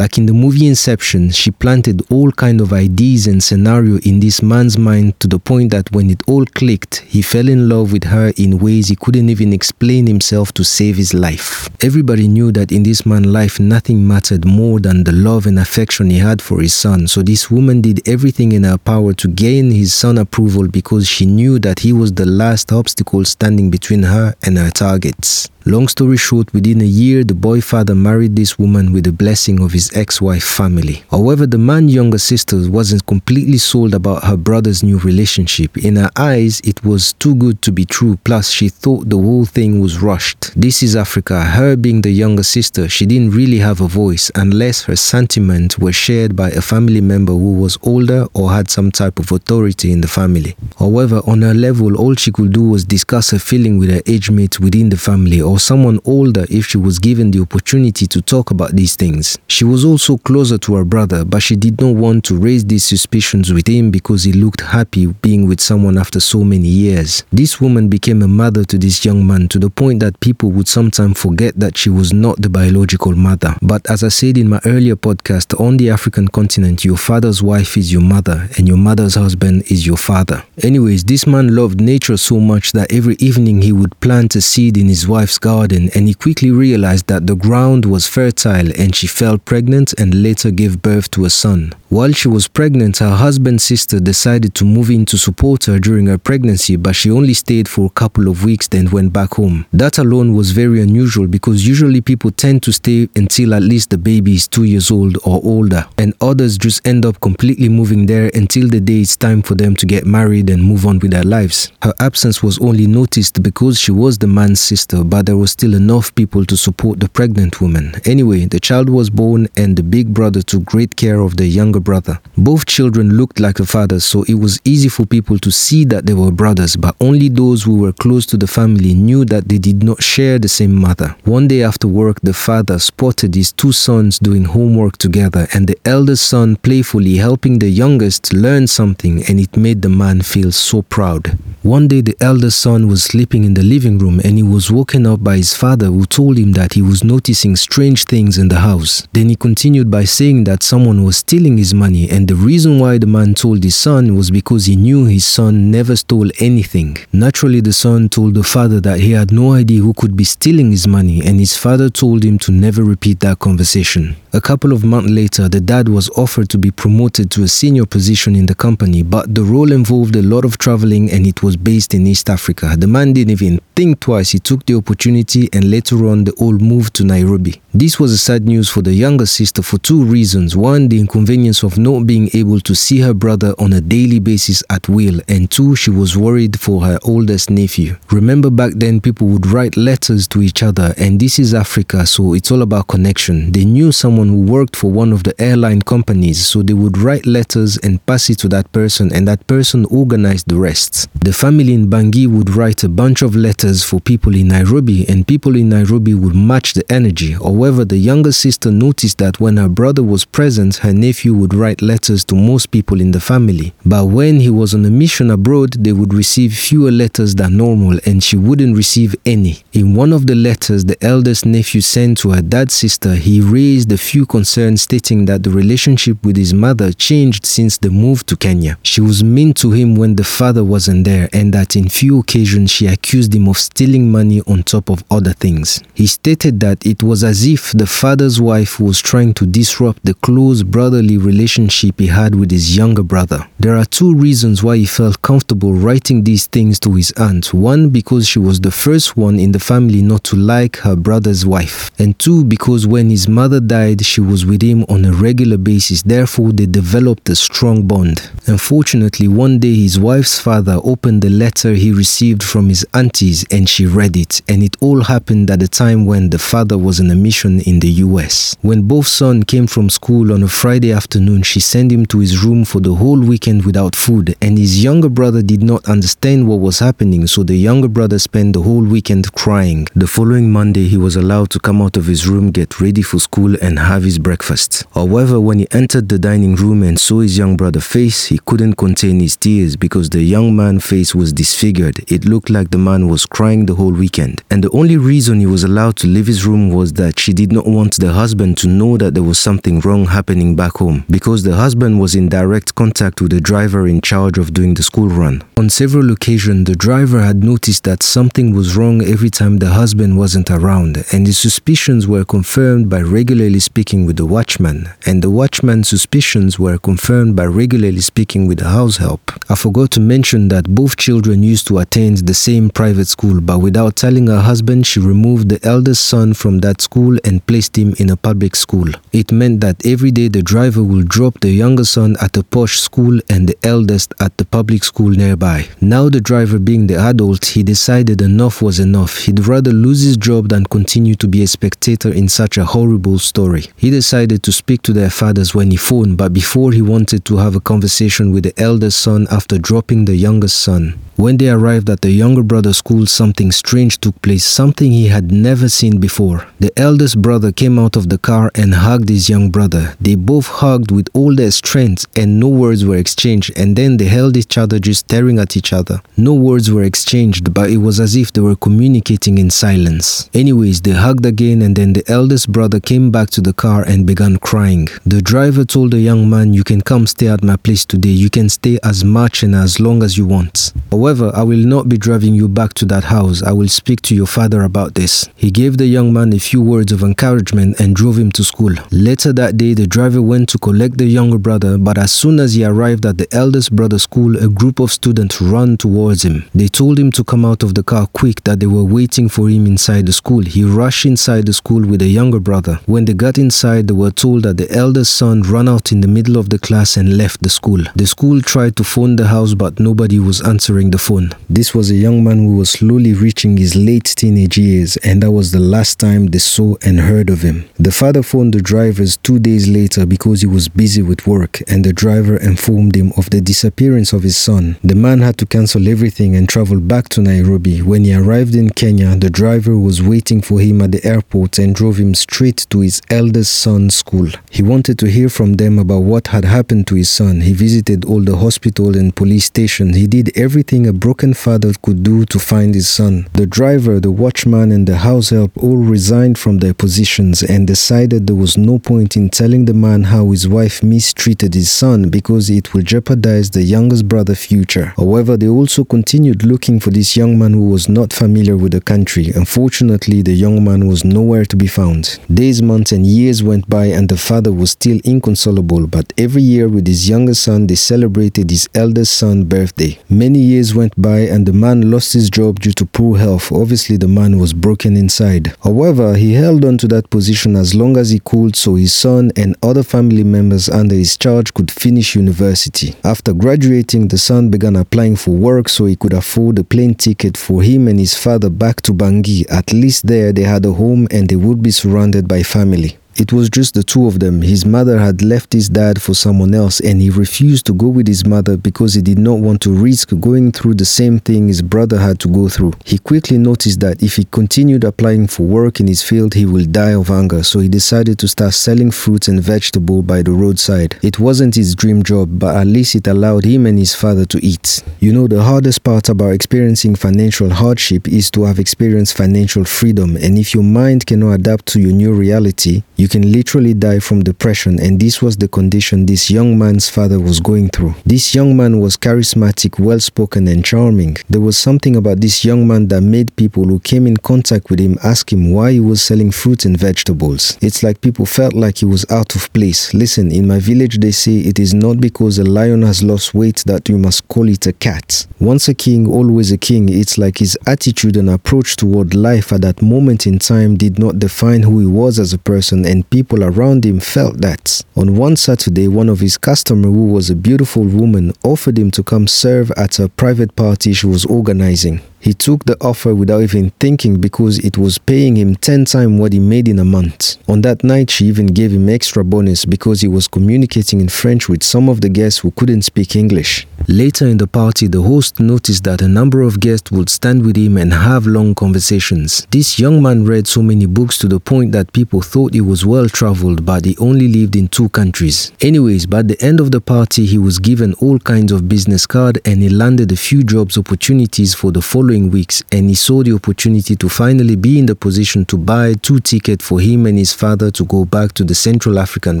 Like 0.00 0.16
in 0.16 0.24
the 0.24 0.32
movie 0.32 0.66
Inception, 0.66 1.28
she 1.28 1.50
planted 1.50 2.00
all 2.10 2.32
kind 2.32 2.62
of 2.62 2.72
ideas 2.72 3.26
and 3.26 3.42
scenario 3.42 3.98
in 3.98 4.18
this 4.18 4.40
man's 4.40 4.78
mind 4.78 5.20
to 5.20 5.28
the 5.28 5.38
point 5.38 5.72
that 5.72 5.92
when 5.92 6.08
it 6.08 6.22
all 6.26 6.46
clicked, 6.46 7.00
he 7.00 7.20
fell 7.20 7.50
in 7.50 7.68
love 7.68 7.92
with 7.92 8.04
her 8.04 8.32
in 8.38 8.56
ways 8.60 8.88
he 8.88 8.96
couldn't 8.96 9.28
even 9.28 9.52
explain 9.52 10.06
himself 10.06 10.52
to 10.54 10.64
save 10.64 10.96
his 10.96 11.12
life. 11.12 11.68
Everybody 11.84 12.28
knew 12.28 12.50
that 12.52 12.72
in 12.72 12.82
this 12.82 13.04
man's 13.04 13.26
life 13.26 13.60
nothing 13.60 14.08
mattered 14.08 14.46
more 14.46 14.80
than 14.80 15.04
the 15.04 15.12
love 15.12 15.44
and 15.44 15.58
affection 15.58 16.08
he 16.08 16.16
had 16.16 16.40
for 16.40 16.62
his 16.62 16.72
son. 16.72 17.06
So 17.06 17.20
this 17.20 17.50
woman 17.50 17.82
did 17.82 18.08
everything 18.08 18.52
in 18.52 18.64
her 18.64 18.78
power 18.78 19.12
to 19.12 19.28
gain 19.28 19.70
his 19.70 19.92
son 19.92 20.16
approval 20.16 20.66
because 20.66 21.06
she 21.06 21.26
knew 21.26 21.58
that 21.58 21.80
he 21.80 21.92
was 21.92 22.14
the 22.14 22.24
last 22.24 22.72
obstacle 22.72 23.26
standing 23.26 23.68
between 23.68 24.04
her 24.04 24.34
and 24.42 24.56
her 24.56 24.70
targets. 24.70 25.50
Long 25.66 25.88
story 25.88 26.16
short, 26.16 26.54
within 26.54 26.80
a 26.80 26.84
year, 26.84 27.22
the 27.22 27.34
boy 27.34 27.60
father 27.60 27.94
married 27.94 28.34
this 28.34 28.58
woman 28.58 28.94
with 28.94 29.04
the 29.04 29.12
blessing 29.12 29.60
of 29.60 29.72
his 29.72 29.89
ex-wife 29.94 30.44
family. 30.44 31.02
However, 31.10 31.46
the 31.46 31.58
man's 31.58 31.94
younger 31.94 32.18
sister 32.18 32.56
wasn't 32.70 33.06
completely 33.06 33.58
sold 33.58 33.94
about 33.94 34.24
her 34.24 34.36
brother's 34.36 34.82
new 34.82 34.98
relationship. 34.98 35.76
In 35.78 35.96
her 35.96 36.10
eyes, 36.16 36.60
it 36.64 36.84
was 36.84 37.12
too 37.14 37.34
good 37.34 37.62
to 37.62 37.72
be 37.72 37.84
true, 37.84 38.18
plus 38.24 38.50
she 38.50 38.68
thought 38.68 39.08
the 39.08 39.16
whole 39.16 39.44
thing 39.44 39.80
was 39.80 40.00
rushed. 40.02 40.52
This 40.54 40.82
is 40.82 40.96
Africa. 40.96 41.42
Her 41.42 41.76
being 41.76 42.02
the 42.02 42.10
younger 42.10 42.42
sister, 42.42 42.88
she 42.88 43.06
didn't 43.06 43.30
really 43.30 43.58
have 43.58 43.80
a 43.80 43.88
voice 43.88 44.30
unless 44.34 44.82
her 44.84 44.96
sentiments 44.96 45.78
were 45.78 45.92
shared 45.92 46.36
by 46.36 46.50
a 46.50 46.60
family 46.60 47.00
member 47.00 47.32
who 47.32 47.54
was 47.54 47.78
older 47.82 48.26
or 48.34 48.50
had 48.50 48.70
some 48.70 48.90
type 48.90 49.18
of 49.18 49.32
authority 49.32 49.92
in 49.92 50.00
the 50.00 50.08
family. 50.08 50.56
However, 50.78 51.20
on 51.26 51.42
her 51.42 51.54
level, 51.54 51.96
all 51.96 52.14
she 52.14 52.32
could 52.32 52.52
do 52.52 52.64
was 52.64 52.84
discuss 52.84 53.30
her 53.30 53.38
feeling 53.38 53.78
with 53.78 53.90
her 53.90 54.02
age 54.06 54.30
mates 54.30 54.60
within 54.60 54.88
the 54.88 54.96
family 54.96 55.40
or 55.40 55.58
someone 55.58 56.00
older 56.04 56.46
if 56.50 56.66
she 56.66 56.78
was 56.78 56.98
given 56.98 57.30
the 57.30 57.40
opportunity 57.40 58.06
to 58.06 58.20
talk 58.20 58.50
about 58.50 58.72
these 58.72 58.96
things. 58.96 59.38
She 59.46 59.64
was 59.70 59.84
also 59.84 60.16
closer 60.18 60.58
to 60.58 60.74
her 60.74 60.84
brother, 60.84 61.24
but 61.24 61.42
she 61.42 61.54
did 61.54 61.80
not 61.80 61.94
want 61.94 62.24
to 62.24 62.36
raise 62.36 62.64
these 62.64 62.82
suspicions 62.82 63.52
with 63.52 63.68
him 63.68 63.92
because 63.92 64.24
he 64.24 64.32
looked 64.32 64.62
happy 64.62 65.06
being 65.06 65.46
with 65.46 65.60
someone 65.60 65.96
after 65.96 66.18
so 66.18 66.42
many 66.42 66.66
years. 66.66 67.22
This 67.30 67.60
woman 67.60 67.88
became 67.88 68.20
a 68.22 68.28
mother 68.28 68.64
to 68.64 68.76
this 68.76 69.04
young 69.04 69.24
man 69.24 69.46
to 69.48 69.60
the 69.60 69.70
point 69.70 70.00
that 70.00 70.18
people 70.18 70.50
would 70.50 70.66
sometimes 70.66 71.20
forget 71.20 71.54
that 71.60 71.78
she 71.78 71.88
was 71.88 72.12
not 72.12 72.42
the 72.42 72.48
biological 72.48 73.12
mother. 73.14 73.54
But 73.62 73.88
as 73.88 74.02
I 74.02 74.08
said 74.08 74.36
in 74.38 74.48
my 74.48 74.60
earlier 74.66 74.96
podcast, 74.96 75.58
on 75.60 75.76
the 75.76 75.90
African 75.90 76.26
continent, 76.26 76.84
your 76.84 76.96
father's 76.96 77.40
wife 77.40 77.76
is 77.76 77.92
your 77.92 78.02
mother 78.02 78.48
and 78.58 78.66
your 78.66 78.76
mother's 78.76 79.14
husband 79.14 79.70
is 79.70 79.86
your 79.86 79.96
father. 79.96 80.42
Anyways, 80.64 81.04
this 81.04 81.28
man 81.28 81.54
loved 81.54 81.80
nature 81.80 82.16
so 82.16 82.40
much 82.40 82.72
that 82.72 82.92
every 82.92 83.14
evening 83.20 83.62
he 83.62 83.72
would 83.72 83.98
plant 84.00 84.34
a 84.34 84.40
seed 84.40 84.76
in 84.76 84.88
his 84.88 85.06
wife's 85.06 85.38
garden 85.38 85.90
and 85.94 86.08
he 86.08 86.14
quickly 86.14 86.50
realized 86.50 87.06
that 87.06 87.28
the 87.28 87.36
ground 87.36 87.84
was 87.84 88.08
fertile 88.08 88.72
and 88.76 88.96
she 88.96 89.06
fell 89.06 89.38
pregnant 89.60 89.92
and 90.00 90.22
later 90.22 90.50
gave 90.50 90.80
birth 90.80 91.10
to 91.10 91.26
a 91.26 91.28
son. 91.28 91.70
While 91.90 92.12
she 92.12 92.28
was 92.28 92.48
pregnant, 92.48 92.98
her 92.98 93.16
husband's 93.16 93.64
sister 93.64 94.00
decided 94.00 94.54
to 94.54 94.64
move 94.64 94.90
in 94.90 95.04
to 95.06 95.18
support 95.18 95.64
her 95.64 95.78
during 95.78 96.06
her 96.06 96.16
pregnancy, 96.16 96.76
but 96.76 96.94
she 96.94 97.10
only 97.10 97.34
stayed 97.34 97.68
for 97.68 97.84
a 97.84 97.90
couple 97.90 98.28
of 98.28 98.42
weeks 98.42 98.68
then 98.68 98.88
went 98.90 99.12
back 99.12 99.34
home. 99.34 99.66
That 99.72 99.98
alone 99.98 100.34
was 100.34 100.52
very 100.52 100.80
unusual 100.80 101.26
because 101.26 101.66
usually 101.66 102.00
people 102.00 102.30
tend 102.30 102.62
to 102.62 102.72
stay 102.72 103.08
until 103.16 103.52
at 103.52 103.62
least 103.62 103.90
the 103.90 103.98
baby 103.98 104.36
is 104.36 104.48
two 104.48 104.64
years 104.64 104.90
old 104.90 105.18
or 105.26 105.42
older, 105.44 105.84
and 105.98 106.14
others 106.22 106.56
just 106.56 106.86
end 106.86 107.04
up 107.04 107.20
completely 107.20 107.68
moving 107.68 108.06
there 108.06 108.30
until 108.34 108.68
the 108.68 108.80
day 108.80 109.00
it's 109.00 109.16
time 109.16 109.42
for 109.42 109.56
them 109.56 109.76
to 109.76 109.84
get 109.84 110.06
married 110.06 110.48
and 110.48 110.62
move 110.62 110.86
on 110.86 111.00
with 111.00 111.10
their 111.10 111.24
lives. 111.24 111.70
Her 111.82 111.92
absence 111.98 112.42
was 112.42 112.58
only 112.60 112.86
noticed 112.86 113.42
because 113.42 113.78
she 113.78 113.92
was 113.92 114.16
the 114.16 114.26
man's 114.26 114.60
sister, 114.60 115.04
but 115.04 115.26
there 115.26 115.36
was 115.36 115.50
still 115.50 115.74
enough 115.74 116.14
people 116.14 116.46
to 116.46 116.56
support 116.56 117.00
the 117.00 117.10
pregnant 117.10 117.60
woman. 117.60 117.92
Anyway, 118.06 118.46
the 118.46 118.60
child 118.60 118.88
was 118.88 119.10
born 119.10 119.48
and 119.56 119.76
the 119.76 119.82
big 119.82 120.12
brother 120.14 120.42
took 120.42 120.64
great 120.64 120.96
care 120.96 121.20
of 121.20 121.36
the 121.36 121.46
younger 121.46 121.80
brother. 121.80 122.20
Both 122.36 122.66
children 122.66 123.16
looked 123.16 123.40
like 123.40 123.56
the 123.56 123.66
fathers, 123.66 124.04
so 124.04 124.22
it 124.24 124.34
was 124.34 124.60
easy 124.64 124.88
for 124.88 125.06
people 125.06 125.38
to 125.38 125.50
see 125.50 125.84
that 125.86 126.06
they 126.06 126.14
were 126.14 126.30
brothers, 126.30 126.76
but 126.76 126.96
only 127.00 127.28
those 127.28 127.62
who 127.62 127.76
were 127.76 127.92
close 127.92 128.26
to 128.26 128.36
the 128.36 128.46
family 128.46 128.94
knew 128.94 129.24
that 129.26 129.48
they 129.48 129.58
did 129.58 129.82
not 129.82 130.02
share 130.02 130.38
the 130.38 130.48
same 130.48 130.74
mother. 130.74 131.16
One 131.24 131.48
day 131.48 131.62
after 131.62 131.88
work, 131.88 132.20
the 132.22 132.34
father 132.34 132.78
spotted 132.78 133.34
his 133.34 133.52
two 133.52 133.72
sons 133.72 134.18
doing 134.18 134.44
homework 134.44 134.96
together, 134.98 135.48
and 135.52 135.66
the 135.66 135.78
eldest 135.84 136.28
son 136.28 136.56
playfully 136.56 137.16
helping 137.16 137.58
the 137.58 137.70
youngest 137.70 138.32
learn 138.32 138.66
something, 138.66 139.24
and 139.28 139.40
it 139.40 139.56
made 139.56 139.82
the 139.82 139.88
man 139.88 140.22
feel 140.22 140.52
so 140.52 140.82
proud. 140.82 141.38
One 141.62 141.88
day, 141.88 142.00
the 142.00 142.16
eldest 142.20 142.60
son 142.60 142.88
was 142.88 143.02
sleeping 143.04 143.44
in 143.44 143.54
the 143.54 143.62
living 143.62 143.98
room 143.98 144.20
and 144.24 144.36
he 144.36 144.42
was 144.42 144.70
woken 144.70 145.06
up 145.06 145.22
by 145.22 145.36
his 145.36 145.54
father, 145.54 145.86
who 145.86 146.06
told 146.06 146.38
him 146.38 146.52
that 146.52 146.72
he 146.72 146.82
was 146.82 147.04
noticing 147.04 147.54
strange 147.56 148.04
things 148.04 148.38
in 148.38 148.48
the 148.48 148.60
house. 148.60 149.06
Then 149.12 149.28
he 149.28 149.36
continued 149.40 149.90
by 149.90 150.04
saying 150.04 150.44
that 150.44 150.62
someone 150.62 151.02
was 151.02 151.16
stealing 151.16 151.56
his 151.56 151.72
money, 151.72 152.08
and 152.10 152.28
the 152.28 152.36
reason 152.36 152.78
why 152.78 152.98
the 152.98 153.06
man 153.06 153.34
told 153.34 153.64
his 153.64 153.74
son 153.74 154.14
was 154.14 154.30
because 154.30 154.66
he 154.66 154.76
knew 154.76 155.06
his 155.06 155.24
son 155.24 155.70
never 155.70 155.96
stole 155.96 156.30
anything. 156.38 156.98
Naturally, 157.12 157.60
the 157.60 157.72
son 157.72 158.10
told 158.10 158.34
the 158.34 158.42
father 158.42 158.80
that 158.80 159.00
he 159.00 159.12
had 159.12 159.32
no 159.32 159.54
idea 159.54 159.80
who 159.80 159.94
could 159.94 160.14
be 160.14 160.24
stealing 160.24 160.70
his 160.70 160.86
money, 160.86 161.22
and 161.24 161.40
his 161.40 161.56
father 161.56 161.88
told 161.88 162.22
him 162.22 162.38
to 162.38 162.52
never 162.52 162.84
repeat 162.84 163.20
that 163.20 163.38
conversation. 163.38 164.14
A 164.32 164.40
couple 164.40 164.72
of 164.72 164.84
months 164.84 165.10
later, 165.10 165.48
the 165.48 165.60
dad 165.60 165.88
was 165.88 166.08
offered 166.10 166.48
to 166.50 166.58
be 166.58 166.70
promoted 166.70 167.30
to 167.32 167.42
a 167.42 167.48
senior 167.48 167.86
position 167.86 168.36
in 168.36 168.46
the 168.46 168.54
company, 168.54 169.02
but 169.02 169.34
the 169.34 169.42
role 169.42 169.72
involved 169.72 170.14
a 170.14 170.22
lot 170.22 170.44
of 170.44 170.58
traveling 170.58 171.10
and 171.10 171.26
it 171.26 171.42
was 171.42 171.56
based 171.56 171.94
in 171.94 172.06
East 172.06 172.30
Africa. 172.30 172.76
The 172.76 172.86
man 172.86 173.12
didn't 173.12 173.32
even 173.32 173.60
think 173.74 173.98
twice, 173.98 174.30
he 174.30 174.38
took 174.38 174.66
the 174.66 174.76
opportunity 174.76 175.48
and 175.52 175.70
later 175.70 176.06
on 176.06 176.24
they 176.24 176.32
all 176.32 176.52
moved 176.52 176.94
to 176.94 177.04
Nairobi. 177.04 177.60
This 177.74 177.98
was 177.98 178.12
a 178.12 178.18
sad 178.18 178.44
news 178.46 178.68
for 178.68 178.82
the 178.82 178.92
younger 178.92 179.26
sister 179.30 179.62
for 179.62 179.78
two 179.78 180.04
reasons. 180.04 180.56
One, 180.56 180.88
the 180.88 180.98
inconvenience 180.98 181.62
of 181.62 181.78
not 181.78 182.06
being 182.06 182.28
able 182.34 182.60
to 182.60 182.74
see 182.74 182.98
her 183.00 183.14
brother 183.14 183.54
on 183.58 183.72
a 183.72 183.80
daily 183.80 184.18
basis 184.18 184.62
at 184.68 184.88
will, 184.88 185.20
and 185.28 185.50
two, 185.50 185.76
she 185.76 185.90
was 185.90 186.16
worried 186.16 186.58
for 186.58 186.82
her 186.82 186.98
oldest 187.02 187.48
nephew. 187.50 187.96
Remember 188.10 188.50
back 188.50 188.72
then, 188.76 189.00
people 189.00 189.28
would 189.28 189.46
write 189.46 189.76
letters 189.76 190.26
to 190.28 190.42
each 190.42 190.62
other, 190.62 190.94
and 190.96 191.20
this 191.20 191.38
is 191.38 191.54
Africa, 191.54 192.06
so 192.06 192.34
it's 192.34 192.50
all 192.50 192.62
about 192.62 192.88
connection. 192.88 193.52
They 193.52 193.64
knew 193.64 193.92
someone 193.92 194.28
who 194.28 194.42
worked 194.42 194.76
for 194.76 194.90
one 194.90 195.12
of 195.12 195.22
the 195.22 195.40
airline 195.40 195.82
companies, 195.82 196.44
so 196.44 196.62
they 196.62 196.74
would 196.74 196.98
write 196.98 197.26
letters 197.26 197.78
and 197.78 198.04
pass 198.06 198.28
it 198.30 198.38
to 198.40 198.48
that 198.48 198.72
person, 198.72 199.12
and 199.14 199.28
that 199.28 199.46
person 199.46 199.84
organized 199.86 200.48
the 200.48 200.56
rest. 200.56 201.08
The 201.14 201.32
family 201.32 201.72
in 201.72 201.88
Bangui 201.88 202.26
would 202.26 202.50
write 202.50 202.82
a 202.84 202.88
bunch 202.88 203.22
of 203.22 203.36
letters 203.36 203.84
for 203.84 204.00
people 204.00 204.34
in 204.34 204.48
Nairobi, 204.48 205.08
and 205.08 205.26
people 205.26 205.54
in 205.56 205.68
Nairobi 205.68 206.14
would 206.14 206.34
match 206.34 206.74
the 206.74 206.84
energy. 206.90 207.32
However, 207.32 207.84
the 207.84 207.96
younger 207.98 208.32
sister 208.32 208.70
noticed 208.70 209.19
that 209.20 209.38
when 209.38 209.58
her 209.58 209.68
brother 209.68 210.02
was 210.02 210.24
present, 210.24 210.76
her 210.76 210.92
nephew 210.94 211.34
would 211.34 211.54
write 211.54 211.82
letters 211.82 212.24
to 212.24 212.34
most 212.34 212.70
people 212.70 213.00
in 213.00 213.10
the 213.12 213.20
family. 213.20 213.72
But 213.84 214.06
when 214.06 214.40
he 214.40 214.50
was 214.50 214.74
on 214.74 214.84
a 214.86 214.90
mission 214.90 215.30
abroad, 215.30 215.74
they 215.74 215.92
would 215.92 216.14
receive 216.14 216.54
fewer 216.54 216.90
letters 216.90 217.34
than 217.34 217.58
normal, 217.58 218.00
and 218.06 218.24
she 218.24 218.36
wouldn't 218.36 218.76
receive 218.76 219.14
any. 219.26 219.62
In 219.72 219.94
one 219.94 220.12
of 220.12 220.26
the 220.26 220.34
letters 220.34 220.86
the 220.86 220.96
eldest 221.04 221.44
nephew 221.44 221.82
sent 221.82 222.18
to 222.18 222.30
her 222.30 222.40
dad's 222.40 222.74
sister, 222.74 223.14
he 223.14 223.40
raised 223.42 223.92
a 223.92 223.98
few 223.98 224.24
concerns 224.24 224.82
stating 224.82 225.26
that 225.26 225.42
the 225.42 225.50
relationship 225.50 226.24
with 226.24 226.36
his 226.36 226.54
mother 226.54 226.92
changed 226.92 227.44
since 227.44 227.76
the 227.76 227.90
move 227.90 228.24
to 228.26 228.36
Kenya. 228.36 228.78
She 228.82 229.02
was 229.02 229.22
mean 229.22 229.52
to 229.54 229.70
him 229.70 229.96
when 229.96 230.16
the 230.16 230.24
father 230.24 230.64
wasn't 230.64 231.04
there, 231.04 231.28
and 231.34 231.52
that 231.52 231.76
in 231.76 231.90
few 231.90 232.20
occasions 232.20 232.70
she 232.70 232.86
accused 232.86 233.34
him 233.34 233.48
of 233.48 233.58
stealing 233.58 234.10
money 234.10 234.40
on 234.46 234.62
top 234.62 234.88
of 234.88 235.04
other 235.10 235.34
things. 235.34 235.82
He 235.94 236.06
stated 236.06 236.60
that 236.60 236.86
it 236.86 237.02
was 237.02 237.22
as 237.22 237.46
if 237.46 237.72
the 237.72 237.86
father's 237.86 238.40
wife 238.40 238.80
was 238.80 238.98
trying 239.10 239.34
to 239.34 239.44
disrupt 239.44 240.04
the 240.04 240.14
close 240.14 240.62
brotherly 240.62 241.18
relationship 241.18 241.98
he 241.98 242.06
had 242.06 242.32
with 242.32 242.48
his 242.48 242.76
younger 242.76 243.02
brother. 243.02 243.44
There 243.58 243.76
are 243.76 243.84
two 243.84 244.14
reasons 244.14 244.62
why 244.62 244.76
he 244.76 244.86
felt 244.86 245.20
comfortable 245.20 245.72
writing 245.72 246.22
these 246.22 246.46
things 246.46 246.78
to 246.78 246.94
his 246.94 247.10
aunt. 247.16 247.52
One, 247.52 247.90
because 247.90 248.28
she 248.28 248.38
was 248.38 248.60
the 248.60 248.70
first 248.70 249.16
one 249.16 249.40
in 249.40 249.50
the 249.50 249.58
family 249.58 250.00
not 250.00 250.22
to 250.24 250.36
like 250.36 250.76
her 250.76 250.94
brother's 250.94 251.44
wife, 251.44 251.90
and 251.98 252.16
two, 252.20 252.44
because 252.44 252.86
when 252.86 253.10
his 253.10 253.26
mother 253.26 253.58
died, 253.58 254.06
she 254.06 254.20
was 254.20 254.46
with 254.46 254.62
him 254.62 254.84
on 254.88 255.04
a 255.04 255.10
regular 255.10 255.58
basis, 255.58 256.02
therefore, 256.02 256.52
they 256.52 256.66
developed 256.66 257.28
a 257.28 257.34
strong 257.34 257.88
bond. 257.88 258.30
Unfortunately, 258.46 259.26
one 259.26 259.58
day 259.58 259.74
his 259.74 259.98
wife's 259.98 260.38
father 260.38 260.78
opened 260.84 261.22
the 261.22 261.30
letter 261.30 261.72
he 261.72 261.90
received 261.90 262.44
from 262.44 262.68
his 262.68 262.86
aunties 262.94 263.44
and 263.50 263.68
she 263.68 263.86
read 263.86 264.16
it, 264.16 264.40
and 264.48 264.62
it 264.62 264.76
all 264.80 265.02
happened 265.02 265.50
at 265.50 265.58
the 265.58 265.66
time 265.66 266.06
when 266.06 266.30
the 266.30 266.38
father 266.38 266.78
was 266.78 267.00
on 267.00 267.10
a 267.10 267.16
mission 267.16 267.58
in 267.62 267.80
the 267.80 267.90
US. 268.06 268.56
When 268.62 268.82
both 268.82 268.99
sons 269.06 269.44
came 269.46 269.66
from 269.66 269.90
school 269.90 270.32
on 270.32 270.42
a 270.42 270.48
Friday 270.48 270.92
afternoon, 270.92 271.42
she 271.42 271.60
sent 271.60 271.92
him 271.92 272.06
to 272.06 272.18
his 272.18 272.44
room 272.44 272.64
for 272.64 272.80
the 272.80 272.94
whole 272.94 273.20
weekend 273.20 273.64
without 273.64 273.94
food, 273.94 274.36
and 274.40 274.58
his 274.58 274.82
younger 274.82 275.08
brother 275.08 275.42
did 275.42 275.62
not 275.62 275.84
understand 275.88 276.48
what 276.48 276.60
was 276.60 276.78
happening, 276.78 277.26
so 277.26 277.42
the 277.42 277.56
younger 277.56 277.88
brother 277.88 278.18
spent 278.18 278.52
the 278.54 278.62
whole 278.62 278.84
weekend 278.84 279.32
crying. 279.34 279.86
The 279.94 280.06
following 280.06 280.50
Monday, 280.50 280.88
he 280.88 280.96
was 280.96 281.16
allowed 281.16 281.50
to 281.50 281.58
come 281.60 281.82
out 281.82 281.96
of 281.96 282.06
his 282.06 282.26
room, 282.28 282.50
get 282.50 282.80
ready 282.80 283.02
for 283.02 283.18
school, 283.18 283.56
and 283.62 283.78
have 283.78 284.02
his 284.04 284.18
breakfast. 284.18 284.84
However, 284.94 285.40
when 285.40 285.60
he 285.60 285.68
entered 285.70 286.08
the 286.08 286.18
dining 286.18 286.54
room 286.54 286.82
and 286.82 286.98
saw 286.98 287.20
his 287.20 287.38
young 287.38 287.56
brother's 287.56 287.86
face, 287.86 288.26
he 288.26 288.38
couldn't 288.44 288.74
contain 288.74 289.20
his 289.20 289.36
tears 289.36 289.76
because 289.76 290.10
the 290.10 290.22
young 290.22 290.54
man's 290.56 290.84
face 290.84 291.14
was 291.14 291.32
disfigured. 291.32 292.00
It 292.10 292.24
looked 292.24 292.50
like 292.50 292.70
the 292.70 292.78
man 292.78 293.08
was 293.08 293.26
crying 293.26 293.66
the 293.66 293.74
whole 293.74 293.92
weekend. 293.92 294.42
And 294.50 294.64
the 294.64 294.70
only 294.70 294.96
reason 294.96 295.40
he 295.40 295.46
was 295.46 295.64
allowed 295.64 295.96
to 295.96 296.06
leave 296.06 296.26
his 296.26 296.46
room 296.46 296.70
was 296.70 296.92
that 296.94 297.18
she 297.18 297.32
did 297.32 297.52
not 297.52 297.66
want 297.66 297.96
the 297.98 298.12
husband 298.12 298.56
to 298.58 298.68
know 298.68 298.89
that 298.98 299.14
there 299.14 299.22
was 299.22 299.38
something 299.38 299.80
wrong 299.80 300.06
happening 300.06 300.56
back 300.56 300.78
home 300.78 301.04
because 301.10 301.42
the 301.42 301.54
husband 301.54 302.00
was 302.00 302.14
in 302.14 302.28
direct 302.28 302.74
contact 302.74 303.20
with 303.20 303.30
the 303.32 303.40
driver 303.40 303.86
in 303.86 304.00
charge 304.00 304.38
of 304.38 304.54
doing 304.54 304.74
the 304.74 304.82
school 304.82 305.08
run. 305.08 305.42
On 305.56 305.68
several 305.68 306.10
occasions, 306.10 306.66
the 306.66 306.74
driver 306.74 307.20
had 307.20 307.44
noticed 307.44 307.84
that 307.84 308.02
something 308.02 308.54
was 308.54 308.76
wrong 308.76 309.02
every 309.02 309.30
time 309.30 309.58
the 309.58 309.68
husband 309.68 310.16
wasn't 310.16 310.50
around, 310.50 311.04
and 311.12 311.26
his 311.26 311.38
suspicions 311.38 312.06
were 312.08 312.24
confirmed 312.24 312.88
by 312.88 313.00
regularly 313.00 313.60
speaking 313.60 314.06
with 314.06 314.16
the 314.16 314.26
watchman, 314.26 314.88
and 315.06 315.22
the 315.22 315.30
watchman's 315.30 315.88
suspicions 315.88 316.58
were 316.58 316.78
confirmed 316.78 317.36
by 317.36 317.44
regularly 317.44 318.00
speaking 318.00 318.46
with 318.46 318.58
the 318.58 318.68
house 318.68 318.96
help. 318.96 319.20
I 319.50 319.54
forgot 319.54 319.90
to 319.92 320.00
mention 320.00 320.48
that 320.48 320.74
both 320.74 320.96
children 320.96 321.42
used 321.42 321.66
to 321.68 321.78
attend 321.78 322.18
the 322.18 322.34
same 322.34 322.70
private 322.70 323.08
school, 323.08 323.40
but 323.40 323.58
without 323.58 323.96
telling 323.96 324.28
her 324.28 324.40
husband, 324.40 324.86
she 324.86 325.00
removed 325.00 325.48
the 325.48 325.60
eldest 325.66 326.06
son 326.06 326.32
from 326.34 326.58
that 326.60 326.80
school 326.80 327.18
and 327.24 327.44
placed 327.46 327.76
him 327.76 327.94
in 327.98 328.10
a 328.10 328.16
public 328.16 328.56
school. 328.56 328.69
It 329.12 329.32
meant 329.32 329.60
that 329.62 329.84
every 329.84 330.12
day 330.12 330.28
the 330.28 330.42
driver 330.42 330.82
would 330.82 331.08
drop 331.08 331.40
the 331.40 331.50
younger 331.50 331.84
son 331.84 332.16
at 332.20 332.36
a 332.36 332.44
posh 332.44 332.78
school 332.78 333.18
and 333.28 333.48
the 333.48 333.56
eldest 333.64 334.14
at 334.20 334.36
the 334.36 334.44
public 334.44 334.84
school 334.84 335.10
nearby. 335.10 335.66
Now, 335.80 336.08
the 336.08 336.20
driver 336.20 336.58
being 336.60 336.86
the 336.86 336.94
adult, 336.96 337.44
he 337.46 337.62
decided 337.64 338.22
enough 338.22 338.62
was 338.62 338.78
enough. 338.78 339.18
He'd 339.18 339.46
rather 339.46 339.72
lose 339.72 340.02
his 340.02 340.16
job 340.16 340.50
than 340.50 340.66
continue 340.66 341.16
to 341.16 341.26
be 341.26 341.42
a 341.42 341.48
spectator 341.48 342.12
in 342.12 342.28
such 342.28 342.58
a 342.58 342.64
horrible 342.64 343.18
story. 343.18 343.64
He 343.76 343.90
decided 343.90 344.42
to 344.44 344.52
speak 344.52 344.82
to 344.82 344.92
their 344.92 345.10
fathers 345.10 345.54
when 345.54 345.70
he 345.72 345.76
phoned, 345.76 346.16
but 346.16 346.32
before 346.32 346.70
he 346.70 346.82
wanted 346.82 347.24
to 347.24 347.38
have 347.38 347.56
a 347.56 347.60
conversation 347.60 348.30
with 348.30 348.44
the 348.44 348.54
eldest 348.56 349.00
son 349.00 349.26
after 349.30 349.58
dropping 349.58 350.04
the 350.04 350.16
youngest 350.16 350.60
son. 350.60 350.94
When 351.20 351.36
they 351.36 351.50
arrived 351.50 351.90
at 351.90 352.00
the 352.00 352.10
younger 352.10 352.42
brother's 352.42 352.78
school, 352.78 353.04
something 353.04 353.52
strange 353.52 353.98
took 353.98 354.22
place, 354.22 354.42
something 354.42 354.90
he 354.90 355.08
had 355.08 355.30
never 355.30 355.68
seen 355.68 355.98
before. 356.00 356.46
The 356.60 356.72
eldest 356.78 357.20
brother 357.20 357.52
came 357.52 357.78
out 357.78 357.94
of 357.94 358.08
the 358.08 358.16
car 358.16 358.50
and 358.54 358.72
hugged 358.72 359.10
his 359.10 359.28
young 359.28 359.50
brother. 359.50 359.94
They 360.00 360.14
both 360.14 360.46
hugged 360.46 360.90
with 360.90 361.10
all 361.12 361.36
their 361.36 361.50
strength 361.50 362.06
and 362.16 362.40
no 362.40 362.48
words 362.48 362.86
were 362.86 362.96
exchanged, 362.96 363.52
and 363.58 363.76
then 363.76 363.98
they 363.98 364.06
held 364.06 364.34
each 364.38 364.56
other 364.56 364.78
just 364.78 365.00
staring 365.00 365.38
at 365.38 365.58
each 365.58 365.74
other. 365.74 366.00
No 366.16 366.32
words 366.32 366.72
were 366.72 366.84
exchanged, 366.84 367.52
but 367.52 367.68
it 367.68 367.76
was 367.76 368.00
as 368.00 368.16
if 368.16 368.32
they 368.32 368.40
were 368.40 368.56
communicating 368.56 369.36
in 369.36 369.50
silence. 369.50 370.30
Anyways, 370.32 370.80
they 370.80 370.92
hugged 370.92 371.26
again, 371.26 371.60
and 371.60 371.76
then 371.76 371.92
the 371.92 372.10
eldest 372.10 372.50
brother 372.50 372.80
came 372.80 373.10
back 373.10 373.28
to 373.32 373.42
the 373.42 373.52
car 373.52 373.82
and 373.86 374.06
began 374.06 374.38
crying. 374.38 374.88
The 375.04 375.20
driver 375.20 375.66
told 375.66 375.90
the 375.90 376.00
young 376.00 376.30
man, 376.30 376.54
You 376.54 376.64
can 376.64 376.80
come 376.80 377.06
stay 377.06 377.28
at 377.28 377.44
my 377.44 377.56
place 377.56 377.84
today. 377.84 378.08
You 378.08 378.30
can 378.30 378.48
stay 378.48 378.78
as 378.82 379.04
much 379.04 379.42
and 379.42 379.54
as 379.54 379.78
long 379.80 380.02
as 380.02 380.16
you 380.16 380.24
want. 380.24 380.72
However, 380.90 381.09
I 381.10 381.42
will 381.42 381.66
not 381.66 381.88
be 381.88 381.98
driving 381.98 382.34
you 382.34 382.48
back 382.48 382.74
to 382.74 382.84
that 382.86 383.02
house. 383.04 383.42
I 383.42 383.52
will 383.52 383.66
speak 383.68 384.00
to 384.02 384.14
your 384.14 384.28
father 384.28 384.62
about 384.62 384.94
this. 384.94 385.28
He 385.34 385.50
gave 385.50 385.76
the 385.76 385.86
young 385.86 386.12
man 386.12 386.32
a 386.32 386.38
few 386.38 386.62
words 386.62 386.92
of 386.92 387.02
encouragement 387.02 387.80
and 387.80 387.96
drove 387.96 388.16
him 388.16 388.30
to 388.32 388.44
school. 388.44 388.72
Later 388.92 389.32
that 389.32 389.56
day, 389.56 389.74
the 389.74 389.88
driver 389.88 390.22
went 390.22 390.48
to 390.50 390.58
collect 390.58 390.98
the 390.98 391.06
younger 391.06 391.38
brother, 391.38 391.78
but 391.78 391.98
as 391.98 392.12
soon 392.12 392.38
as 392.38 392.54
he 392.54 392.64
arrived 392.64 393.04
at 393.04 393.18
the 393.18 393.26
eldest 393.34 393.74
brother's 393.74 394.04
school, 394.04 394.36
a 394.36 394.48
group 394.48 394.78
of 394.78 394.92
students 394.92 395.40
ran 395.40 395.76
towards 395.76 396.24
him. 396.24 396.44
They 396.54 396.68
told 396.68 396.98
him 396.98 397.10
to 397.12 397.24
come 397.24 397.44
out 397.44 397.64
of 397.64 397.74
the 397.74 397.82
car 397.82 398.06
quick, 398.06 398.44
that 398.44 398.60
they 398.60 398.66
were 398.66 398.84
waiting 398.84 399.28
for 399.28 399.48
him 399.48 399.66
inside 399.66 400.06
the 400.06 400.12
school. 400.12 400.42
He 400.44 400.62
rushed 400.62 401.06
inside 401.06 401.46
the 401.46 401.52
school 401.52 401.84
with 401.84 401.98
the 401.98 402.08
younger 402.08 402.38
brother. 402.38 402.78
When 402.86 403.04
they 403.04 403.14
got 403.14 403.36
inside, 403.36 403.88
they 403.88 403.94
were 403.94 404.12
told 404.12 404.44
that 404.44 404.58
the 404.58 404.70
eldest 404.70 405.16
son 405.16 405.42
ran 405.42 405.68
out 405.68 405.90
in 405.90 406.02
the 406.02 406.08
middle 406.08 406.36
of 406.36 406.50
the 406.50 406.58
class 406.60 406.96
and 406.96 407.16
left 407.16 407.42
the 407.42 407.50
school. 407.50 407.82
The 407.96 408.06
school 408.06 408.40
tried 408.40 408.76
to 408.76 408.84
phone 408.84 409.16
the 409.16 409.26
house, 409.26 409.54
but 409.54 409.80
nobody 409.80 410.18
was 410.20 410.40
answering 410.42 410.89
the 410.90 410.98
phone. 410.98 411.30
This 411.48 411.74
was 411.74 411.90
a 411.90 411.94
young 411.94 412.22
man 412.22 412.38
who 412.38 412.56
was 412.56 412.70
slowly 412.70 413.12
reaching 413.12 413.56
his 413.56 413.74
late 413.76 414.04
teenage 414.04 414.58
years, 414.58 414.96
and 414.98 415.22
that 415.22 415.30
was 415.30 415.52
the 415.52 415.60
last 415.60 415.98
time 415.98 416.26
they 416.26 416.38
saw 416.38 416.76
and 416.82 417.00
heard 417.00 417.30
of 417.30 417.42
him. 417.42 417.68
The 417.78 417.92
father 417.92 418.22
phoned 418.22 418.54
the 418.54 418.62
drivers 418.62 419.16
two 419.16 419.38
days 419.38 419.68
later 419.68 420.06
because 420.06 420.40
he 420.40 420.46
was 420.46 420.68
busy 420.68 421.02
with 421.02 421.26
work, 421.26 421.60
and 421.68 421.84
the 421.84 421.92
driver 421.92 422.36
informed 422.36 422.96
him 422.96 423.12
of 423.16 423.30
the 423.30 423.40
disappearance 423.40 424.12
of 424.12 424.22
his 424.22 424.36
son. 424.36 424.76
The 424.82 424.94
man 424.94 425.20
had 425.20 425.38
to 425.38 425.46
cancel 425.46 425.88
everything 425.88 426.36
and 426.36 426.48
travel 426.48 426.80
back 426.80 427.08
to 427.10 427.20
Nairobi. 427.20 427.82
When 427.82 428.04
he 428.04 428.14
arrived 428.14 428.54
in 428.54 428.70
Kenya, 428.70 429.16
the 429.16 429.30
driver 429.30 429.78
was 429.78 430.02
waiting 430.02 430.40
for 430.42 430.60
him 430.60 430.82
at 430.82 430.92
the 430.92 431.04
airport 431.04 431.58
and 431.58 431.74
drove 431.74 431.98
him 431.98 432.14
straight 432.14 432.66
to 432.70 432.80
his 432.80 433.00
eldest 433.10 433.54
son's 433.54 433.96
school. 433.96 434.28
He 434.50 434.62
wanted 434.62 434.98
to 435.00 435.06
hear 435.06 435.28
from 435.28 435.54
them 435.54 435.78
about 435.78 436.00
what 436.00 436.28
had 436.28 436.44
happened 436.44 436.86
to 436.88 436.94
his 436.94 437.10
son. 437.10 437.42
He 437.42 437.52
visited 437.52 438.04
all 438.04 438.20
the 438.20 438.36
hospital 438.36 438.96
and 438.96 439.14
police 439.14 439.46
stations. 439.46 439.96
He 439.96 440.06
did 440.06 440.36
everything 440.36 440.79
a 440.86 440.92
broken 440.92 441.34
father 441.34 441.72
could 441.82 442.02
do 442.02 442.24
to 442.26 442.38
find 442.38 442.74
his 442.74 442.88
son. 442.88 443.26
The 443.34 443.46
driver, 443.46 444.00
the 444.00 444.10
watchman, 444.10 444.72
and 444.72 444.86
the 444.86 444.98
house 444.98 445.30
help 445.30 445.56
all 445.56 445.76
resigned 445.76 446.38
from 446.38 446.58
their 446.58 446.74
positions 446.74 447.42
and 447.42 447.66
decided 447.66 448.26
there 448.26 448.36
was 448.36 448.56
no 448.56 448.78
point 448.78 449.16
in 449.16 449.28
telling 449.30 449.64
the 449.64 449.74
man 449.74 450.04
how 450.04 450.30
his 450.30 450.46
wife 450.48 450.82
mistreated 450.82 451.54
his 451.54 451.70
son 451.70 452.10
because 452.10 452.50
it 452.50 452.74
will 452.74 452.82
jeopardize 452.82 453.50
the 453.50 453.62
youngest 453.62 454.08
brother's 454.08 454.44
future. 454.44 454.92
However, 454.96 455.36
they 455.36 455.48
also 455.48 455.84
continued 455.84 456.44
looking 456.44 456.80
for 456.80 456.90
this 456.90 457.16
young 457.16 457.38
man 457.38 457.52
who 457.52 457.68
was 457.68 457.88
not 457.88 458.12
familiar 458.12 458.56
with 458.56 458.72
the 458.72 458.80
country. 458.80 459.30
Unfortunately, 459.34 460.22
the 460.22 460.32
young 460.32 460.62
man 460.64 460.86
was 460.86 461.04
nowhere 461.04 461.44
to 461.44 461.56
be 461.56 461.66
found. 461.66 462.18
Days, 462.32 462.62
months, 462.62 462.92
and 462.92 463.06
years 463.06 463.42
went 463.42 463.68
by, 463.68 463.86
and 463.86 464.08
the 464.08 464.16
father 464.16 464.52
was 464.52 464.72
still 464.72 465.00
inconsolable. 465.04 465.86
But 465.86 466.12
every 466.18 466.42
year, 466.42 466.68
with 466.68 466.86
his 466.86 467.08
younger 467.08 467.34
son, 467.34 467.66
they 467.66 467.74
celebrated 467.74 468.50
his 468.50 468.68
eldest 468.74 469.16
son's 469.16 469.44
birthday. 469.44 469.98
Many 470.08 470.38
years 470.38 470.69
years 470.70 470.74
went 470.74 471.00
by 471.00 471.20
and 471.20 471.46
the 471.46 471.52
man 471.52 471.90
lost 471.90 472.12
his 472.12 472.30
job 472.30 472.60
due 472.60 472.72
to 472.72 472.86
poor 472.86 473.18
health. 473.18 473.52
Obviously, 473.52 473.96
the 473.96 474.08
man 474.08 474.38
was 474.38 474.52
broken 474.52 474.96
inside. 474.96 475.52
However, 475.62 476.16
he 476.16 476.32
held 476.34 476.64
on 476.64 476.78
to 476.78 476.88
that 476.88 477.10
position 477.10 477.56
as 477.56 477.74
long 477.74 477.96
as 477.96 478.10
he 478.10 478.20
could 478.20 478.56
so 478.56 478.74
his 478.74 478.92
son 478.92 479.30
and 479.36 479.56
other 479.62 479.82
family 479.82 480.24
members 480.24 480.68
under 480.68 480.94
his 480.94 481.16
charge 481.16 481.52
could 481.54 481.70
finish 481.70 482.14
university. 482.16 482.94
After 483.04 483.32
graduating, 483.32 484.08
the 484.08 484.18
son 484.18 484.50
began 484.50 484.76
applying 484.76 485.16
for 485.16 485.32
work 485.32 485.68
so 485.68 485.86
he 485.86 485.96
could 485.96 486.12
afford 486.12 486.58
a 486.58 486.64
plane 486.64 486.94
ticket 486.94 487.36
for 487.36 487.62
him 487.62 487.88
and 487.88 487.98
his 487.98 488.14
father 488.14 488.50
back 488.50 488.82
to 488.82 488.92
Bangui. 488.92 489.50
At 489.50 489.72
least 489.72 490.06
there 490.06 490.32
they 490.32 490.44
had 490.44 490.64
a 490.66 490.72
home 490.72 491.08
and 491.10 491.28
they 491.28 491.36
would 491.36 491.62
be 491.62 491.70
surrounded 491.70 492.28
by 492.28 492.42
family. 492.42 492.99
It 493.16 493.32
was 493.32 493.50
just 493.50 493.74
the 493.74 493.82
two 493.82 494.06
of 494.06 494.20
them. 494.20 494.42
His 494.42 494.64
mother 494.64 494.98
had 494.98 495.22
left 495.22 495.52
his 495.52 495.68
dad 495.68 496.00
for 496.00 496.14
someone 496.14 496.54
else 496.54 496.80
and 496.80 497.00
he 497.00 497.10
refused 497.10 497.66
to 497.66 497.74
go 497.74 497.88
with 497.88 498.06
his 498.06 498.24
mother 498.24 498.56
because 498.56 498.94
he 498.94 499.02
did 499.02 499.18
not 499.18 499.40
want 499.40 499.60
to 499.62 499.72
risk 499.72 500.10
going 500.20 500.52
through 500.52 500.74
the 500.74 500.84
same 500.84 501.18
thing 501.18 501.48
his 501.48 501.60
brother 501.62 501.98
had 501.98 502.18
to 502.20 502.28
go 502.28 502.48
through. 502.48 502.72
He 502.84 502.98
quickly 502.98 503.36
noticed 503.36 503.80
that 503.80 504.02
if 504.02 504.16
he 504.16 504.24
continued 504.24 504.84
applying 504.84 505.26
for 505.26 505.42
work 505.42 505.80
in 505.80 505.86
his 505.86 506.02
field, 506.02 506.34
he 506.34 506.46
will 506.46 506.64
die 506.64 506.94
of 506.94 507.08
hunger, 507.08 507.42
so 507.42 507.58
he 507.58 507.68
decided 507.68 508.18
to 508.20 508.28
start 508.28 508.54
selling 508.54 508.90
fruits 508.90 509.28
and 509.28 509.42
vegetables 509.42 510.04
by 510.04 510.22
the 510.22 510.32
roadside. 510.32 510.96
It 511.02 511.18
wasn't 511.18 511.56
his 511.56 511.74
dream 511.74 512.02
job, 512.02 512.38
but 512.38 512.56
at 512.56 512.66
least 512.66 512.94
it 512.94 513.06
allowed 513.06 513.44
him 513.44 513.66
and 513.66 513.78
his 513.78 513.94
father 513.94 514.24
to 514.26 514.44
eat. 514.44 514.82
You 515.00 515.12
know, 515.12 515.26
the 515.26 515.42
hardest 515.42 515.84
part 515.84 516.08
about 516.08 516.32
experiencing 516.32 516.94
financial 516.94 517.50
hardship 517.50 518.08
is 518.08 518.30
to 518.32 518.44
have 518.44 518.58
experienced 518.58 519.16
financial 519.16 519.64
freedom, 519.64 520.16
and 520.16 520.38
if 520.38 520.54
your 520.54 520.64
mind 520.64 521.06
cannot 521.06 521.32
adapt 521.32 521.66
to 521.66 521.80
your 521.80 521.92
new 521.92 522.12
reality, 522.12 522.82
you 523.00 523.08
can 523.08 523.32
literally 523.32 523.72
die 523.72 523.98
from 523.98 524.22
depression, 524.22 524.78
and 524.78 525.00
this 525.00 525.22
was 525.22 525.38
the 525.38 525.48
condition 525.48 526.04
this 526.04 526.30
young 526.30 526.58
man's 526.58 526.90
father 526.90 527.18
was 527.18 527.40
going 527.40 527.70
through. 527.70 527.94
This 528.04 528.34
young 528.34 528.54
man 528.54 528.78
was 528.78 528.98
charismatic, 528.98 529.78
well 529.80 529.98
spoken, 530.00 530.46
and 530.46 530.62
charming. 530.62 531.16
There 531.30 531.40
was 531.40 531.56
something 531.56 531.96
about 531.96 532.20
this 532.20 532.44
young 532.44 532.68
man 532.68 532.88
that 532.88 533.00
made 533.00 533.34
people 533.36 533.64
who 533.64 533.80
came 533.80 534.06
in 534.06 534.18
contact 534.18 534.68
with 534.68 534.80
him 534.80 534.98
ask 535.02 535.32
him 535.32 535.50
why 535.50 535.72
he 535.72 535.80
was 535.80 536.02
selling 536.02 536.30
fruits 536.30 536.66
and 536.66 536.76
vegetables. 536.78 537.56
It's 537.62 537.82
like 537.82 538.02
people 538.02 538.26
felt 538.26 538.52
like 538.52 538.76
he 538.76 538.84
was 538.84 539.06
out 539.10 539.34
of 539.34 539.50
place. 539.54 539.94
Listen, 539.94 540.30
in 540.30 540.46
my 540.46 540.58
village, 540.58 540.98
they 540.98 541.12
say 541.12 541.38
it 541.38 541.58
is 541.58 541.72
not 541.72 542.02
because 542.02 542.38
a 542.38 542.44
lion 542.44 542.82
has 542.82 543.02
lost 543.02 543.32
weight 543.32 543.62
that 543.64 543.88
you 543.88 543.96
must 543.96 544.28
call 544.28 544.46
it 544.46 544.66
a 544.66 544.74
cat. 544.74 545.26
Once 545.38 545.68
a 545.68 545.74
king, 545.74 546.06
always 546.06 546.52
a 546.52 546.58
king. 546.58 546.90
It's 546.90 547.16
like 547.16 547.38
his 547.38 547.56
attitude 547.66 548.18
and 548.18 548.28
approach 548.28 548.76
toward 548.76 549.14
life 549.14 549.54
at 549.54 549.62
that 549.62 549.80
moment 549.80 550.26
in 550.26 550.38
time 550.38 550.76
did 550.76 550.98
not 550.98 551.18
define 551.18 551.62
who 551.62 551.78
he 551.78 551.86
was 551.86 552.18
as 552.18 552.34
a 552.34 552.38
person 552.38 552.89
and 552.90 553.08
people 553.08 553.44
around 553.44 553.86
him 553.86 554.00
felt 554.00 554.40
that. 554.40 554.82
On 554.96 555.16
one 555.16 555.36
Saturday, 555.36 555.86
one 555.86 556.08
of 556.08 556.18
his 556.18 556.36
customers, 556.36 556.92
who 556.92 557.06
was 557.12 557.30
a 557.30 557.36
beautiful 557.36 557.84
woman, 557.84 558.32
offered 558.42 558.76
him 558.76 558.90
to 558.90 559.04
come 559.04 559.28
serve 559.28 559.70
at 559.76 560.00
a 560.00 560.08
private 560.08 560.56
party 560.56 560.92
she 560.92 561.06
was 561.06 561.24
organizing. 561.24 562.00
He 562.20 562.34
took 562.34 562.66
the 562.66 562.76
offer 562.82 563.14
without 563.14 563.42
even 563.42 563.70
thinking 563.80 564.20
because 564.20 564.58
it 564.58 564.76
was 564.76 564.98
paying 564.98 565.36
him 565.36 565.56
10 565.56 565.86
times 565.86 566.20
what 566.20 566.34
he 566.34 566.38
made 566.38 566.68
in 566.68 566.78
a 566.78 566.84
month. 566.84 567.38
On 567.48 567.62
that 567.62 567.82
night, 567.82 568.10
she 568.10 568.26
even 568.26 568.46
gave 568.46 568.72
him 568.72 568.90
extra 568.90 569.24
bonus 569.24 569.64
because 569.64 570.02
he 570.02 570.08
was 570.08 570.28
communicating 570.28 571.00
in 571.00 571.08
French 571.08 571.48
with 571.48 571.62
some 571.62 571.88
of 571.88 572.02
the 572.02 572.10
guests 572.10 572.40
who 572.40 572.50
couldn't 572.50 572.82
speak 572.82 573.16
English. 573.16 573.66
Later 573.88 574.26
in 574.28 574.36
the 574.36 574.46
party, 574.46 574.86
the 574.86 575.00
host 575.00 575.40
noticed 575.40 575.84
that 575.84 576.02
a 576.02 576.08
number 576.08 576.42
of 576.42 576.60
guests 576.60 576.92
would 576.92 577.08
stand 577.08 577.44
with 577.44 577.56
him 577.56 577.78
and 577.78 577.92
have 577.92 578.26
long 578.26 578.54
conversations. 578.54 579.46
This 579.50 579.78
young 579.78 580.02
man 580.02 580.24
read 580.26 580.46
so 580.46 580.60
many 580.60 580.84
books 580.84 581.16
to 581.18 581.26
the 581.26 581.40
point 581.40 581.72
that 581.72 581.92
people 581.94 582.20
thought 582.20 582.52
he 582.52 582.60
was 582.60 582.84
well 582.84 583.08
traveled, 583.08 583.64
but 583.64 583.86
he 583.86 583.96
only 583.96 584.28
lived 584.28 584.56
in 584.56 584.68
two 584.68 584.90
countries. 584.90 585.52
Anyways, 585.62 586.04
by 586.04 586.20
the 586.20 586.40
end 586.42 586.60
of 586.60 586.70
the 586.70 586.82
party, 586.82 587.24
he 587.24 587.38
was 587.38 587.58
given 587.58 587.94
all 587.94 588.18
kinds 588.18 588.52
of 588.52 588.68
business 588.68 589.06
card 589.06 589.40
and 589.46 589.62
he 589.62 589.70
landed 589.70 590.12
a 590.12 590.16
few 590.16 590.44
jobs 590.44 590.76
opportunities 590.76 591.54
for 591.54 591.72
the 591.72 591.80
following 591.80 592.09
following 592.10 592.30
weeks 592.32 592.64
and 592.72 592.88
he 592.88 592.94
saw 592.96 593.22
the 593.22 593.32
opportunity 593.32 593.94
to 593.94 594.08
finally 594.08 594.56
be 594.56 594.80
in 594.80 594.86
the 594.86 594.96
position 594.96 595.44
to 595.44 595.56
buy 595.56 595.94
two 596.02 596.18
tickets 596.18 596.66
for 596.66 596.80
him 596.80 597.06
and 597.06 597.16
his 597.16 597.32
father 597.32 597.70
to 597.70 597.84
go 597.84 598.04
back 598.04 598.32
to 598.32 598.42
the 598.42 598.54
Central 598.54 598.98
African 598.98 599.40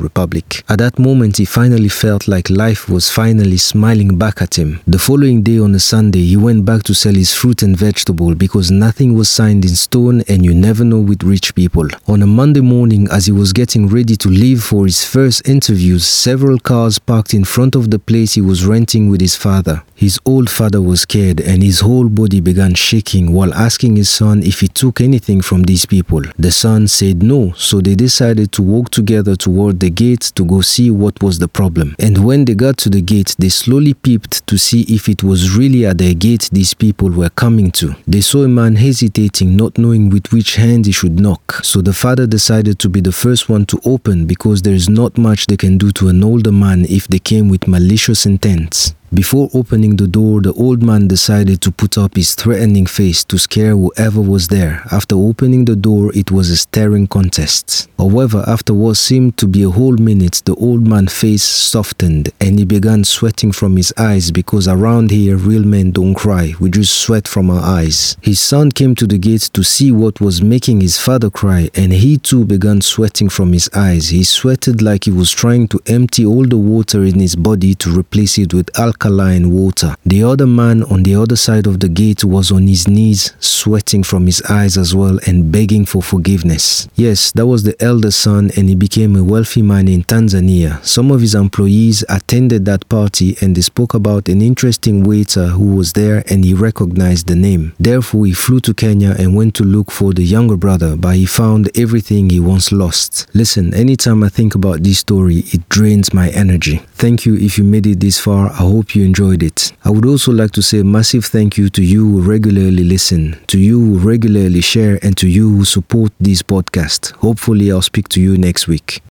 Republic. 0.00 0.62
At 0.68 0.78
that 0.78 0.96
moment, 0.96 1.38
he 1.38 1.44
finally 1.44 1.88
felt 1.88 2.28
like 2.28 2.48
life 2.48 2.88
was 2.88 3.10
finally 3.10 3.56
smiling 3.56 4.16
back 4.16 4.40
at 4.40 4.56
him. 4.56 4.78
The 4.86 5.00
following 5.00 5.42
day 5.42 5.58
on 5.58 5.74
a 5.74 5.80
Sunday, 5.80 6.24
he 6.24 6.36
went 6.36 6.64
back 6.64 6.84
to 6.84 6.94
sell 6.94 7.14
his 7.14 7.34
fruit 7.34 7.64
and 7.64 7.76
vegetable 7.76 8.36
because 8.36 8.70
nothing 8.70 9.14
was 9.14 9.28
signed 9.28 9.64
in 9.64 9.74
stone 9.74 10.22
and 10.28 10.44
you 10.44 10.54
never 10.54 10.84
know 10.84 11.00
with 11.00 11.24
rich 11.24 11.56
people. 11.56 11.88
On 12.06 12.22
a 12.22 12.26
Monday 12.26 12.60
morning, 12.60 13.08
as 13.10 13.26
he 13.26 13.32
was 13.32 13.52
getting 13.52 13.88
ready 13.88 14.14
to 14.14 14.28
leave 14.28 14.62
for 14.62 14.84
his 14.86 15.04
first 15.04 15.48
interviews, 15.48 16.06
several 16.06 16.60
cars 16.60 17.00
parked 17.00 17.34
in 17.34 17.44
front 17.44 17.74
of 17.74 17.90
the 17.90 17.98
place 17.98 18.34
he 18.34 18.40
was 18.40 18.64
renting 18.64 19.10
with 19.10 19.20
his 19.20 19.34
father. 19.34 19.82
His 20.00 20.18
old 20.24 20.48
father 20.48 20.80
was 20.80 21.02
scared 21.02 21.42
and 21.42 21.62
his 21.62 21.80
whole 21.80 22.08
body 22.08 22.40
began 22.40 22.72
shaking 22.72 23.34
while 23.34 23.52
asking 23.52 23.96
his 23.96 24.08
son 24.08 24.42
if 24.42 24.60
he 24.60 24.68
took 24.68 24.98
anything 24.98 25.42
from 25.42 25.64
these 25.64 25.84
people. 25.84 26.22
The 26.38 26.50
son 26.50 26.88
said 26.88 27.22
no, 27.22 27.52
so 27.52 27.82
they 27.82 27.96
decided 27.96 28.50
to 28.52 28.62
walk 28.62 28.88
together 28.88 29.36
toward 29.36 29.78
the 29.78 29.90
gate 29.90 30.32
to 30.36 30.44
go 30.46 30.62
see 30.62 30.90
what 30.90 31.22
was 31.22 31.38
the 31.38 31.48
problem. 31.48 31.96
And 31.98 32.24
when 32.24 32.46
they 32.46 32.54
got 32.54 32.78
to 32.78 32.88
the 32.88 33.02
gate, 33.02 33.36
they 33.38 33.50
slowly 33.50 33.92
peeped 33.92 34.46
to 34.46 34.56
see 34.56 34.86
if 34.88 35.06
it 35.06 35.22
was 35.22 35.54
really 35.54 35.84
at 35.84 35.98
their 35.98 36.14
gate 36.14 36.48
these 36.50 36.72
people 36.72 37.10
were 37.10 37.28
coming 37.28 37.70
to. 37.72 37.94
They 38.06 38.22
saw 38.22 38.44
a 38.44 38.48
man 38.48 38.76
hesitating, 38.76 39.54
not 39.54 39.76
knowing 39.76 40.08
with 40.08 40.32
which 40.32 40.56
hand 40.56 40.86
he 40.86 40.92
should 40.92 41.20
knock. 41.20 41.62
So 41.62 41.82
the 41.82 41.92
father 41.92 42.26
decided 42.26 42.78
to 42.78 42.88
be 42.88 43.02
the 43.02 43.12
first 43.12 43.50
one 43.50 43.66
to 43.66 43.78
open 43.84 44.24
because 44.24 44.62
there 44.62 44.72
is 44.72 44.88
not 44.88 45.18
much 45.18 45.46
they 45.46 45.58
can 45.58 45.76
do 45.76 45.92
to 45.92 46.08
an 46.08 46.24
older 46.24 46.52
man 46.52 46.86
if 46.88 47.06
they 47.06 47.18
came 47.18 47.50
with 47.50 47.68
malicious 47.68 48.24
intents. 48.24 48.94
Before 49.12 49.50
opening 49.54 49.96
the 49.96 50.06
door, 50.06 50.40
the 50.40 50.52
old 50.52 50.84
man 50.84 51.08
decided 51.08 51.60
to 51.62 51.72
put 51.72 51.98
up 51.98 52.14
his 52.14 52.36
threatening 52.36 52.86
face 52.86 53.24
to 53.24 53.40
scare 53.40 53.72
whoever 53.72 54.20
was 54.20 54.46
there. 54.46 54.84
After 54.92 55.16
opening 55.16 55.64
the 55.64 55.74
door, 55.74 56.12
it 56.14 56.30
was 56.30 56.48
a 56.48 56.56
staring 56.56 57.08
contest. 57.08 57.88
However, 57.98 58.44
after 58.46 58.72
what 58.72 58.98
seemed 58.98 59.36
to 59.38 59.48
be 59.48 59.64
a 59.64 59.70
whole 59.70 59.96
minute, 59.96 60.42
the 60.44 60.54
old 60.54 60.86
man's 60.86 61.12
face 61.12 61.42
softened 61.42 62.30
and 62.40 62.60
he 62.60 62.64
began 62.64 63.02
sweating 63.02 63.50
from 63.50 63.76
his 63.76 63.92
eyes 63.98 64.30
because 64.30 64.68
around 64.68 65.10
here, 65.10 65.36
real 65.36 65.64
men 65.64 65.90
don't 65.90 66.14
cry, 66.14 66.54
we 66.60 66.70
just 66.70 66.94
sweat 66.94 67.26
from 67.26 67.50
our 67.50 67.62
eyes. 67.62 68.16
His 68.22 68.38
son 68.38 68.70
came 68.70 68.94
to 68.94 69.08
the 69.08 69.18
gate 69.18 69.50
to 69.54 69.64
see 69.64 69.90
what 69.90 70.20
was 70.20 70.40
making 70.40 70.82
his 70.82 71.00
father 71.00 71.30
cry 71.30 71.68
and 71.74 71.92
he 71.92 72.16
too 72.16 72.44
began 72.44 72.80
sweating 72.80 73.28
from 73.28 73.54
his 73.54 73.68
eyes. 73.74 74.10
He 74.10 74.22
sweated 74.22 74.80
like 74.82 75.06
he 75.06 75.10
was 75.10 75.32
trying 75.32 75.66
to 75.68 75.80
empty 75.86 76.24
all 76.24 76.46
the 76.46 76.56
water 76.56 77.02
in 77.02 77.18
his 77.18 77.34
body 77.34 77.74
to 77.74 77.90
replace 77.90 78.38
it 78.38 78.54
with 78.54 78.70
alcohol 78.78 78.99
alkaline 79.00 79.50
water. 79.50 79.94
The 80.04 80.22
other 80.22 80.46
man 80.46 80.82
on 80.84 81.02
the 81.02 81.14
other 81.14 81.36
side 81.36 81.66
of 81.66 81.80
the 81.80 81.88
gate 81.88 82.22
was 82.22 82.52
on 82.52 82.66
his 82.66 82.86
knees, 82.86 83.32
sweating 83.40 84.02
from 84.02 84.26
his 84.26 84.42
eyes 84.42 84.76
as 84.76 84.94
well 84.94 85.18
and 85.26 85.50
begging 85.50 85.86
for 85.86 86.02
forgiveness. 86.02 86.88
Yes, 86.96 87.32
that 87.32 87.46
was 87.46 87.62
the 87.62 87.80
elder 87.82 88.10
son 88.10 88.50
and 88.56 88.68
he 88.68 88.74
became 88.74 89.16
a 89.16 89.24
wealthy 89.24 89.62
man 89.62 89.88
in 89.88 90.04
Tanzania. 90.04 90.84
Some 90.84 91.10
of 91.10 91.22
his 91.22 91.34
employees 91.34 92.04
attended 92.08 92.66
that 92.66 92.88
party 92.88 93.36
and 93.40 93.56
they 93.56 93.62
spoke 93.62 93.94
about 93.94 94.28
an 94.28 94.42
interesting 94.42 95.02
waiter 95.04 95.46
who 95.48 95.74
was 95.76 95.94
there 95.94 96.22
and 96.28 96.44
he 96.44 96.52
recognized 96.52 97.26
the 97.26 97.36
name. 97.36 97.72
Therefore, 97.80 98.26
he 98.26 98.32
flew 98.32 98.60
to 98.60 98.74
Kenya 98.74 99.14
and 99.18 99.34
went 99.34 99.54
to 99.56 99.64
look 99.64 99.90
for 99.90 100.12
the 100.12 100.24
younger 100.24 100.56
brother, 100.56 100.96
but 100.96 101.16
he 101.16 101.24
found 101.24 101.70
everything 101.76 102.28
he 102.28 102.40
once 102.40 102.70
lost. 102.70 103.26
Listen, 103.32 103.72
anytime 103.72 104.22
I 104.22 104.28
think 104.28 104.54
about 104.54 104.82
this 104.82 104.98
story, 104.98 105.44
it 105.52 105.68
drains 105.70 106.12
my 106.12 106.28
energy. 106.30 106.82
Thank 107.00 107.24
you 107.24 107.34
if 107.36 107.56
you 107.56 107.64
made 107.64 107.86
it 107.86 108.00
this 108.00 108.20
far. 108.20 108.50
I 108.50 108.56
hope 108.56 108.94
you 108.94 109.06
enjoyed 109.06 109.42
it. 109.42 109.72
I 109.86 109.90
would 109.90 110.04
also 110.04 110.32
like 110.32 110.50
to 110.50 110.60
say 110.60 110.82
massive 110.82 111.24
thank 111.24 111.56
you 111.56 111.70
to 111.70 111.82
you 111.82 112.06
who 112.06 112.20
regularly 112.20 112.84
listen, 112.84 113.38
to 113.46 113.58
you 113.58 113.80
who 113.80 113.98
regularly 113.98 114.60
share, 114.60 114.98
and 115.02 115.16
to 115.16 115.26
you 115.26 115.48
who 115.48 115.64
support 115.64 116.12
this 116.20 116.42
podcast. 116.42 117.12
Hopefully, 117.12 117.72
I'll 117.72 117.80
speak 117.80 118.10
to 118.10 118.20
you 118.20 118.36
next 118.36 118.68
week. 118.68 119.00